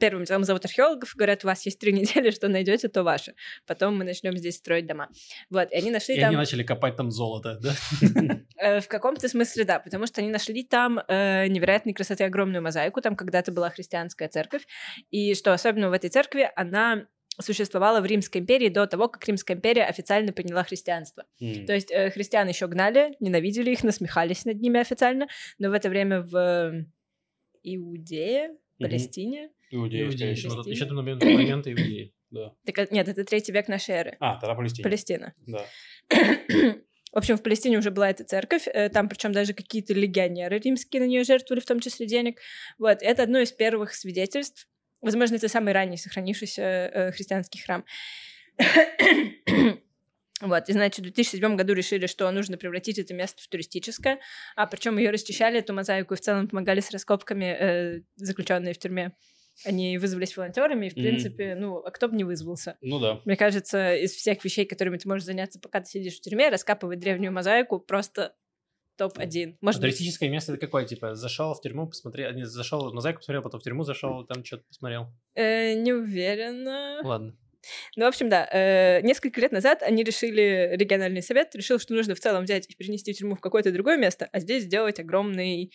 [0.00, 3.34] Первым делом зовут археологов, говорят, у вас есть три недели, что найдете, то ваше.
[3.68, 5.10] Потом мы начнем здесь строить дома.
[5.48, 6.30] Вот, и они нашли И там...
[6.30, 7.72] они начали копать там золото, да?
[8.56, 13.00] Э, В каком-то смысле, да, потому что они нашли там э, невероятной красоты огромную мозаику,
[13.00, 14.66] там когда-то была христианская церковь,
[15.10, 17.06] и что особенно в этой церкви, она
[17.40, 21.24] существовала в Римской империи до того, как Римская империя официально приняла христианство.
[21.40, 21.66] М.
[21.66, 25.28] То есть э, христиан еще гнали, ненавидели их, насмехались над ними официально,
[25.58, 26.84] но в это время в
[27.62, 28.56] Иудее.
[28.78, 30.16] Палестине, Иудеи, Иудеи.
[30.16, 32.12] скорее Еще вот- еще там момент- моменты иудеи.
[32.30, 32.52] Да.
[32.66, 34.82] так, нет, это третий век нашей эры, А, тогда Палестина.
[34.82, 35.34] Палестина.
[35.46, 35.64] Да.
[37.12, 41.02] В общем, в Палестине уже была эта церковь, э, там причем даже какие-то легионеры римские
[41.02, 42.40] на нее жертвовали, в том числе денег.
[42.78, 44.66] Вот, это одно из первых свидетельств.
[45.02, 47.84] Возможно, это самый ранний сохранившийся э, христианский храм.
[50.40, 54.18] Вот, и значит, в 2007 году решили, что нужно превратить это место в туристическое,
[54.56, 58.78] а причем ее расчищали, эту мозаику, и в целом помогали с раскопками э, заключенные в
[58.78, 59.12] тюрьме.
[59.64, 61.02] Они вызвались волонтерами, и, в Мгм.
[61.02, 62.76] принципе, ну, а кто бы не вызвался?
[62.80, 63.20] Ну да.
[63.24, 66.98] Мне кажется, из всех вещей, которыми ты можешь заняться, пока ты сидишь в тюрьме, раскапывать
[66.98, 68.34] древнюю мозаику просто
[68.96, 69.56] топ-1.
[69.60, 70.84] Может быть, Туристическое место это какое?
[70.84, 74.44] Типа, зашел в тюрьму, посмотрел, не, зашел в мозаику, посмотрел, потом в тюрьму зашел, там
[74.44, 75.12] что-то посмотрел.
[75.34, 77.00] э, не уверена.
[77.02, 77.36] Ладно.
[77.96, 82.14] Ну, в общем, да, э, несколько лет назад они решили, региональный совет решил, что нужно
[82.14, 85.72] в целом взять и перенести тюрьму в какое-то другое место, а здесь сделать огромный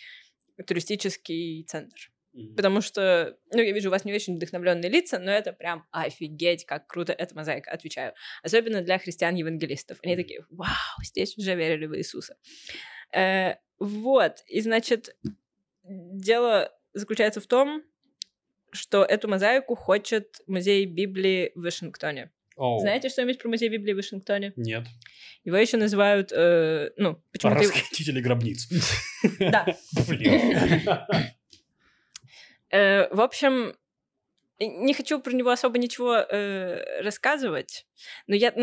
[0.66, 2.12] туристический центр.
[2.56, 6.66] Потому что, ну, я вижу, у вас не очень вдохновленные лица, но это прям офигеть,
[6.66, 8.14] как круто эта мозаика, отвечаю.
[8.44, 9.98] Особенно для христиан-евангелистов.
[10.04, 10.70] Они такие, вау,
[11.04, 12.36] здесь уже верили в Иисуса.
[13.14, 15.16] Э, вот, и значит,
[15.84, 17.84] дело заключается в том,
[18.72, 22.32] что эту мозаику хочет музей Библии в Вашингтоне.
[22.58, 22.80] Оу.
[22.80, 24.54] Знаете что-нибудь про музей Библии в Вашингтоне?
[24.56, 24.88] Нет.
[25.44, 27.60] Его еще называют, э, ну, почему-то...
[27.60, 28.68] Расхитители гробниц.
[29.40, 29.66] Да.
[32.70, 33.78] Э, в общем,
[34.60, 37.86] не хочу про него особо ничего э, рассказывать,
[38.28, 38.54] но я...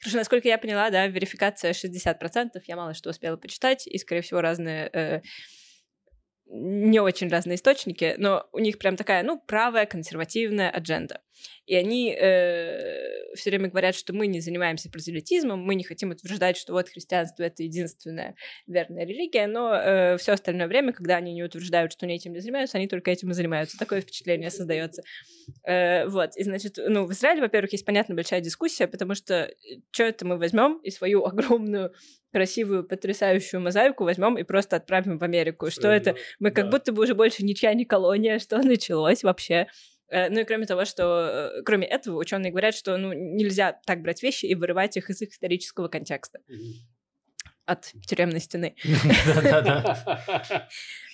[0.00, 4.40] Хорошо, насколько я поняла, да, верификация 60%, я мало что успела почитать, и, скорее всего,
[4.40, 4.90] разные...
[4.92, 5.20] э,
[6.46, 11.22] не очень разные источники, но у них прям такая, ну, правая консервативная адженда.
[11.66, 16.72] И они все время говорят, что мы не занимаемся прозелитизмом, мы не хотим утверждать, что
[16.72, 18.34] вот христианство это единственная
[18.66, 22.78] верная религия, но все остальное время, когда они не утверждают, что они этим не занимаются,
[22.78, 23.78] они только этим и занимаются.
[23.78, 25.02] Такое впечатление создается.
[25.64, 29.50] Э, вот, и значит, ну, в Израиле, во-первых, есть, понятно, большая дискуссия, потому что
[29.90, 31.92] что это мы возьмем и свою огромную,
[32.32, 35.70] красивую, потрясающую мозаику возьмем и просто отправим в Америку?
[35.70, 36.16] Что, это?
[36.38, 36.70] Мы как Да.
[36.70, 39.66] будто бы уже больше ничья не колония, что началось вообще?
[40.12, 41.02] Э, Ну и кроме того, что,
[41.56, 45.22] э, кроме этого, ученые говорят, что ну, нельзя так брать вещи и вырывать их из
[45.22, 46.38] их исторического контекста
[47.64, 48.74] от тюремной стены.
[49.34, 50.68] Да-да-да.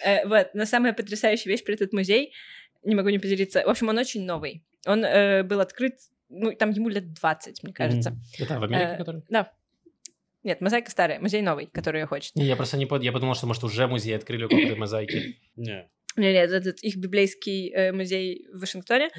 [0.05, 2.32] Э, Вот, но самая потрясающая вещь про этот музей,
[2.82, 3.62] не могу не поделиться.
[3.64, 4.64] В общем, он очень новый.
[4.86, 5.03] Он
[5.46, 5.94] был открыт,
[6.28, 8.16] ну, там ему лет 20, мне кажется.
[8.38, 9.22] Это в Америке, который?
[9.28, 9.53] Да.
[10.42, 12.32] Нет, мозаика старая, музей новый, который ее хочет.
[12.34, 13.03] Я просто не под...
[13.03, 15.38] Я подумал, что, может, уже музей открыли у какой-то мозаики.
[15.57, 15.88] Не.
[16.19, 19.11] Нет, нет, этот их библейский э, музей в Вашингтоне.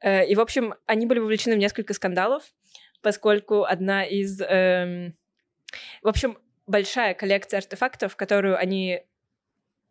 [0.00, 2.42] Э, и, в общем, они были вовлечены в несколько скандалов,
[3.00, 4.40] поскольку одна из...
[4.40, 5.16] эм,
[6.02, 9.02] в общем, большая коллекция артефактов, которую они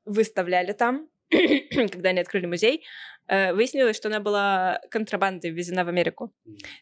[0.03, 2.83] выставляли там, когда они открыли музей,
[3.27, 6.33] э, выяснилось, что она была контрабандой ввезена в Америку.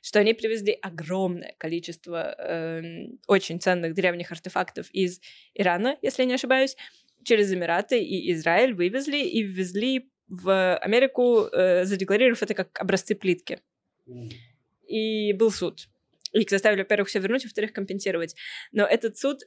[0.02, 5.22] Что они привезли огромное количество эм, очень ценных древних артефактов из
[5.54, 6.76] Ирана, если я не ошибаюсь,
[7.30, 13.62] через Эмираты и Израиль вывезли и ввезли в Америку, э, задекларировав это как образцы плитки.
[14.88, 15.88] И был суд.
[16.34, 18.36] Их заставили, во-первых, все вернуть, во-вторых, компенсировать.
[18.72, 19.42] Но этот суд,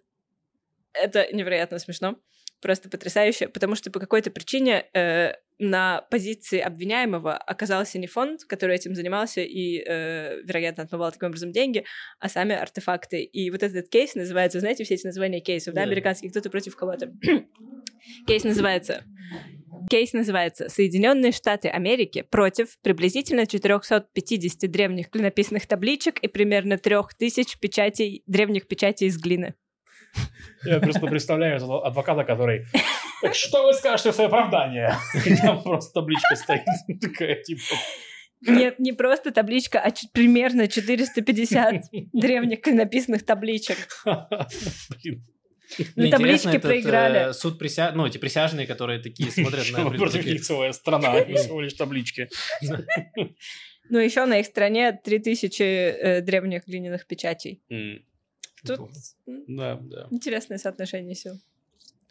[0.93, 2.20] это невероятно смешно,
[2.62, 8.76] просто потрясающе, потому что по какой-то причине э, на позиции обвиняемого оказался не фонд, который
[8.76, 11.84] этим занимался и, э, вероятно, отмывал таким образом деньги,
[12.18, 13.22] а сами артефакты.
[13.22, 15.88] И вот этот кейс называется, знаете, все эти названия кейсов, да, Да.
[15.88, 17.12] американские, кто-то против кого-то.
[18.26, 19.04] Кейс называется
[19.90, 28.22] Кейс называется «Соединенные Штаты Америки против приблизительно 450 древних клинописных табличек и примерно 3000 печатей,
[28.26, 29.54] древних печатей из глины».
[30.64, 32.66] Я просто представляю этого адвоката, который...
[33.22, 34.96] Так что вы скажете в свое оправдание?
[35.40, 36.62] Там просто табличка стоит.
[37.00, 37.61] Такая, типа...
[38.46, 43.76] Не, не просто табличка, а чуть примерно 450 древних клинописных табличек.
[45.03, 45.24] Блин.
[45.96, 47.30] Ну, таблички этот, проиграли.
[47.30, 47.92] э, суд прися...
[47.94, 49.90] Ну, эти присяжные, которые такие смотрят на...
[49.90, 52.28] Против такие, них целая страна, всего лишь таблички.
[53.88, 57.62] Ну, еще на их стране 3000 э, древних глиняных печатей.
[58.66, 58.90] Тут
[59.26, 60.06] Да, да.
[60.10, 61.34] интересное соотношение сил.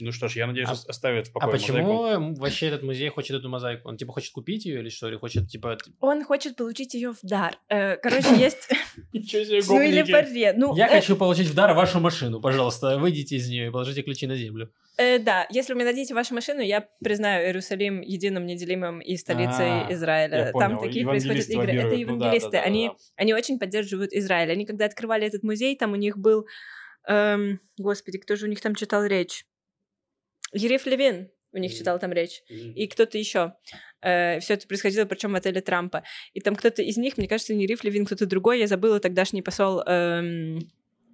[0.03, 2.41] Ну что ж, я надеюсь, А- ос- оставят в А покое почему мозаику.
[2.41, 3.87] вообще этот музей хочет эту мозаику?
[3.87, 5.07] Он типа хочет купить ее или что?
[5.07, 5.77] Или хочет типа...
[5.99, 7.59] Он хочет получить ее в дар.
[7.69, 8.67] Э, Короче, есть...
[9.13, 10.53] Ничего себе, Ну, или паре.
[10.53, 14.01] Ну, Я э, хочу получить в дар вашу машину, пожалуйста, выйдите из нее и положите
[14.01, 14.71] ключи на землю.
[15.01, 19.87] Э, да, если вы мне дадите вашу машину, я признаю Иерусалим единым, неделимым и столицей
[19.87, 20.51] А, Израиля.
[20.53, 21.73] Там такие происходят игры.
[21.73, 21.87] Это.
[21.87, 22.57] Ну евангелисты.
[22.57, 24.51] они, они очень поддерживают Израиль.
[24.51, 26.45] Они, когда открывали этот музей, там у них был...
[27.07, 29.45] эм, господи, кто же у них там читал речь?
[30.53, 32.43] Ериф Левин у них читал там речь.
[32.47, 33.55] И кто-то еще.
[34.01, 36.03] все это происходило, причем в отеле Трампа.
[36.33, 39.41] И там кто-то из них, мне кажется, не Риф Левин, кто-то другой, я забыла тогдашний
[39.41, 40.59] посол, эм,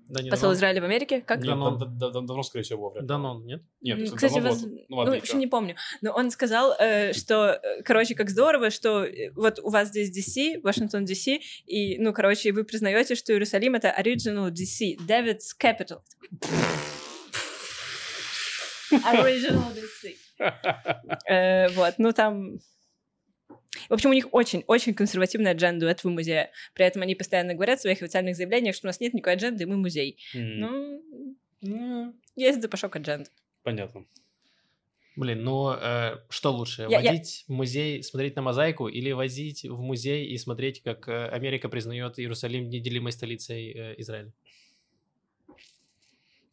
[0.09, 0.55] Да, не посол Данон.
[0.57, 1.21] Израиля в Америке.
[1.21, 1.39] Как?
[1.39, 1.77] Нет, Данон.
[1.79, 3.01] да- да- да- давно, скорее всего, ли.
[3.05, 3.61] Данон, нет?
[3.81, 5.05] Нет, М, это Кстати, давно воз- было.
[5.05, 5.37] Ну ну, чё?
[5.37, 5.75] не помню.
[6.01, 10.09] Но он сказал, э, что, э, короче, как здорово, что э, вот у вас здесь
[10.15, 15.99] DC, Вашингтон DC, и, ну, короче, вы признаете, что Иерусалим это original DC, David's capital.
[18.91, 20.15] Original DC.
[21.29, 22.59] Э, Вот, ну там...
[23.89, 26.51] В общем, у них очень-очень консервативная адженда у этого музея.
[26.73, 29.65] При этом они постоянно говорят в своих официальных заявлениях, что у нас нет никакой адженды,
[29.65, 30.17] мы музей.
[30.33, 33.29] М, Ну, Ну, есть запашок адженды.
[33.63, 34.05] Понятно.
[35.15, 39.63] Блин, ну э, что лучше, Я- я- водить в музей, смотреть на мозаику или возить
[39.65, 44.31] в музей и смотреть, как э, Америка признает Иерусалим неделимой столицей э, Израиля?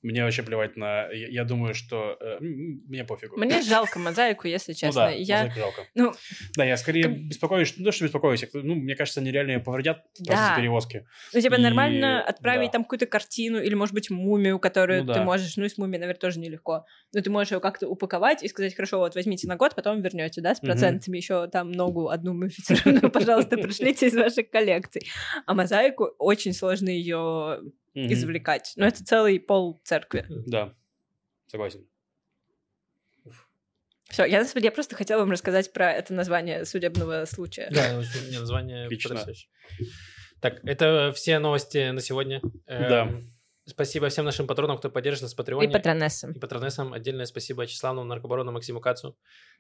[0.05, 1.09] Мне вообще плевать на...
[1.11, 2.19] Я, я думаю, что...
[2.21, 3.39] э, мне пофигу.
[3.39, 5.01] Мне жалко мозаику, если Ну честно.
[5.07, 5.51] да, я...
[5.51, 5.87] жалко.
[5.95, 6.13] Ну,
[6.57, 10.19] Да, я скорее беспокоюсь, ну, то, что беспокоюсь, ну, мне кажется, они реально повредят в
[10.19, 10.57] процессе Да.
[10.59, 11.07] перевозки.
[11.33, 12.73] ну, типа И- нормально отправить да.
[12.73, 15.25] там какую-то картину или, может быть, мумию, которую Ну ты да.
[15.25, 15.57] можешь...
[15.57, 16.85] Ну, и с мумией, наверное, тоже нелегко.
[17.15, 20.43] Но ты можешь ее как-то упаковать и сказать, хорошо, вот возьмите на год, потом вернете,
[20.43, 25.01] да, с процентами еще там ногу одну мумифицированную, пожалуйста, пришлите из ваших коллекций.
[25.47, 27.61] А мозаику очень сложно ее
[27.95, 28.13] Мгм.
[28.13, 28.73] извлекать.
[28.77, 30.27] Но это целый пол церкви.
[30.29, 30.75] Да,
[31.47, 31.87] согласен.
[34.11, 37.69] Все, я, я просто хотела вам рассказать про это название судебного случая.
[37.71, 39.11] Да, очень- не, название Отлично.
[39.11, 39.51] потрясающее.
[40.41, 42.41] Так, это все новости на сегодня.
[42.67, 43.11] Эм, Да.
[43.67, 45.71] Спасибо всем нашим патронам, кто поддержит нас в И Патреоне.
[45.73, 46.33] патронессам.
[46.33, 49.17] И патронессам отдельное спасибо Числавному наркобарону Максиму Кацу.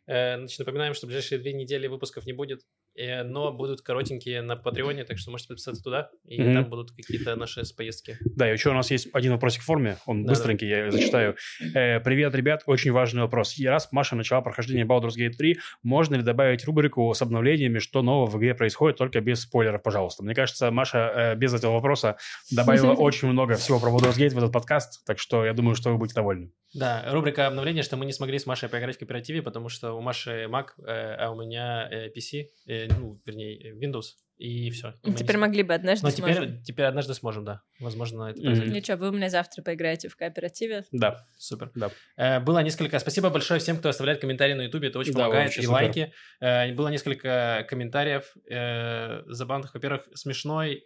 [0.06, 2.60] Э, значит, напоминаем, что в ближайшие две недели выпусков не будет,
[2.94, 6.54] э, но будут коротенькие на Патреоне, так что можете подписаться туда, и Мгм.
[6.54, 8.18] там будут какие-то наши поездки.
[8.36, 11.36] Да, и еще у нас есть один вопросик в форме, он Да, быстренький, я зачитаю.
[11.74, 13.58] Э, привет, ребят, очень важный вопрос.
[13.58, 18.02] И раз Маша начала прохождение Baldur's Gate 3, можно ли добавить рубрику с обновлениями, что
[18.02, 20.22] нового в игре происходит, только без спойлеров, пожалуйста?
[20.22, 22.16] Мне кажется, Маша э, без этого вопроса
[22.50, 25.90] добавила очень много всего про Baldur's Gate в этот подкаст, так что я думаю, что
[25.90, 26.52] вы будете довольны.
[26.74, 30.00] Да, рубрика обновления, что мы не смогли с Машей поиграть в кооперативе, потому что у
[30.00, 34.94] Маши Mac, э, а у меня э, PC, э, ну, вернее, Windows, и все.
[35.16, 36.62] Теперь могли бы однажды Но теперь, сможем.
[36.64, 37.62] теперь однажды сможем, да.
[37.78, 38.74] Возможно, это произойдет.
[38.74, 40.84] Ничего, вы у меня завтра поиграете в кооперативе.
[40.90, 41.70] Да, Супер.
[41.76, 41.90] да.
[42.16, 42.98] Э, Было несколько...
[42.98, 45.52] Спасибо большое всем, кто оставляет комментарии на Ютубе, это очень Да, помогает.
[45.52, 45.70] И супер.
[45.70, 46.12] лайки.
[46.40, 49.72] Э, Было несколько комментариев э, забавных.
[49.74, 50.84] Во-первых, смешной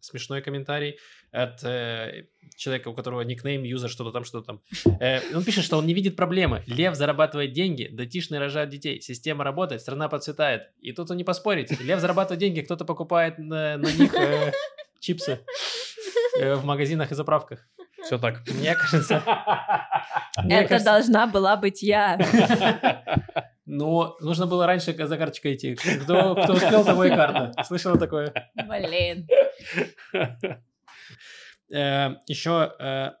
[0.00, 0.98] смешной комментарий
[1.30, 2.26] от э,
[2.56, 4.60] человека, у которого никнейм, юзер, что-то там, что-то там.
[5.00, 6.62] Э, он пишет, что он не видит проблемы.
[6.66, 9.00] Лев зарабатывает деньги, датишные рожают детей.
[9.00, 10.70] Система работает, страна процветает.
[10.80, 11.80] И тут он не поспорить.
[11.80, 14.52] Лев зарабатывает деньги, кто-то покупает на, на них э,
[15.00, 15.40] чипсы
[16.38, 17.66] э, в магазинах и заправках.
[18.04, 18.42] Все так.
[18.48, 19.22] Мне кажется...
[20.36, 22.18] Это должна была быть я.
[23.64, 25.74] Ну, нужно было раньше за карточкой идти.
[25.74, 27.52] Кто, кто успел, того и карта.
[27.64, 28.50] Слышала такое?
[28.54, 29.26] Блин.
[31.74, 33.12] Э, еще э,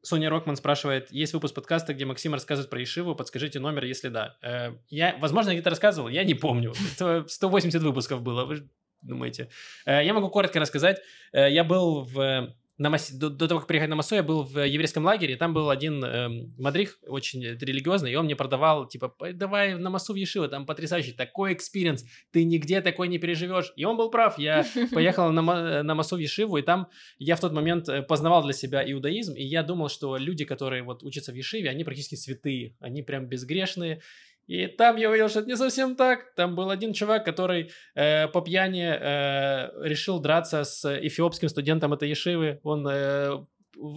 [0.00, 4.38] Соня Рокман спрашивает, есть выпуск подкаста, где Максим рассказывает про Ишиву, подскажите номер, если да.
[4.42, 6.72] Э, я, возможно, я где-то рассказывал, я не помню.
[6.94, 8.66] Это 180 выпусков было, вы
[9.02, 9.50] думаете.
[9.84, 11.02] Я могу коротко рассказать.
[11.32, 12.54] Я был в...
[12.82, 15.36] На Мас- до, до того, как приехать на Масу, я был в еврейском лагере, и
[15.36, 19.74] там был один эм, мадрих, очень э, религиозный, и он мне продавал, типа, «П- давай
[19.74, 23.72] на Масу в Ешиву, там потрясающий, такой experience, ты нигде такой не переживешь.
[23.76, 26.88] И он был прав, я поехал на, Ма- на Масу в Ешиву, и там
[27.18, 30.82] я в тот момент э, познавал для себя иудаизм, и я думал, что люди, которые
[30.82, 34.00] вот учатся в Ешиве, они практически святые, они прям безгрешные.
[34.46, 36.34] И там я увидел, что это не совсем так.
[36.34, 42.08] Там был один чувак, который э, по пьяни э, решил драться с эфиопским студентом этой
[42.08, 42.60] Ешивы.
[42.62, 43.38] Он э,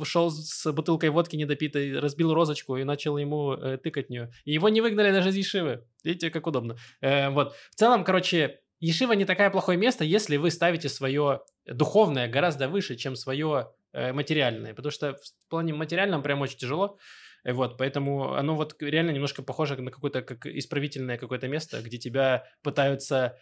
[0.04, 4.32] шел с бутылкой водки недопитой, разбил розочку и начал ему э, тыкать в нее.
[4.46, 5.86] И его не выгнали даже из Ешивы.
[6.04, 6.78] Видите, как удобно.
[7.02, 7.56] Э, вот.
[7.72, 12.96] В целом, короче, Ешива не такое плохое место, если вы ставите свое духовное гораздо выше,
[12.96, 14.74] чем свое э, материальное.
[14.74, 16.98] Потому что в плане материальном прям очень тяжело.
[17.46, 21.98] Э, Вот, поэтому оно вот реально немножко похоже на какое-то как исправительное какое-то место, где
[21.98, 23.38] тебя пытаются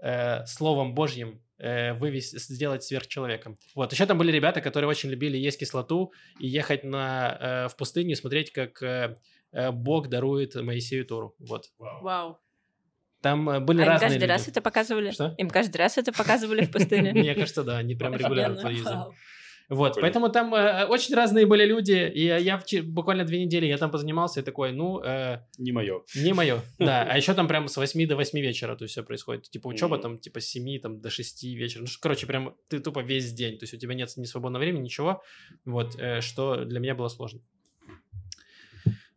[0.00, 3.56] э, словом Божьим э, вывести, сделать сверхчеловеком.
[3.74, 7.76] Вот, еще там были ребята, которые очень любили есть кислоту и ехать на, э, в
[7.76, 9.16] пустыню и смотреть, как э,
[9.52, 11.34] э, Бог дарует Моисею Тору.
[11.38, 11.64] Вот.
[11.78, 12.38] Вау.
[13.22, 14.30] Там э, были А им разные каждый люди.
[14.30, 15.10] раз это показывали?
[15.10, 15.34] Что?
[15.38, 17.12] Им каждый раз это показывали в пустыне?
[17.12, 19.10] Мне кажется, да, они прям регулярно Офигенно.
[19.68, 20.00] Вот, Прикольно.
[20.02, 23.90] поэтому там э, очень разные были люди, и я в буквально две недели я там
[23.90, 26.02] позанимался и такой, ну, э, Не мое.
[26.14, 29.02] не мое, да, а еще там прям с 8 до 8 вечера, то есть все
[29.02, 32.80] происходит, типа учеба там типа с 7 там, до 6 вечера, ну, короче, прям ты
[32.80, 35.22] тупо весь день, то есть у тебя нет ни свободного времени, ничего,
[35.66, 37.40] вот, э, что для меня было сложно.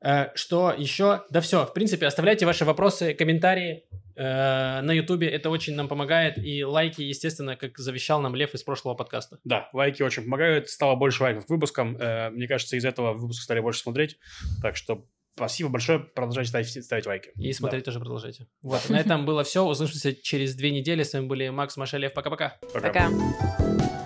[0.04, 1.24] Э, Что еще?
[1.30, 3.84] Да все, в принципе, оставляйте ваши вопросы, комментарии
[4.16, 8.96] на ютубе, это очень нам помогает, и лайки, естественно, как завещал нам Лев из прошлого
[8.96, 9.40] подкаста.
[9.44, 10.70] Да, лайки очень помогают.
[10.70, 11.98] Стало больше лайков к выпускам.
[11.98, 14.18] Э, Мне кажется, из этого выпуска стали больше смотреть.
[14.62, 15.06] Так что
[15.36, 16.00] спасибо большое.
[16.00, 17.32] Продолжайте ставить, ставить лайки.
[17.36, 18.48] И смотреть тоже продолжайте.
[18.62, 19.66] Вот, на этом было все.
[19.66, 21.04] Услышимся через две недели.
[21.04, 22.14] С вами были Макс, Маша, Лев.
[22.14, 22.58] Пока-пока.
[22.62, 22.80] Да.
[22.80, 23.10] Пока.
[23.10, 24.01] Пока.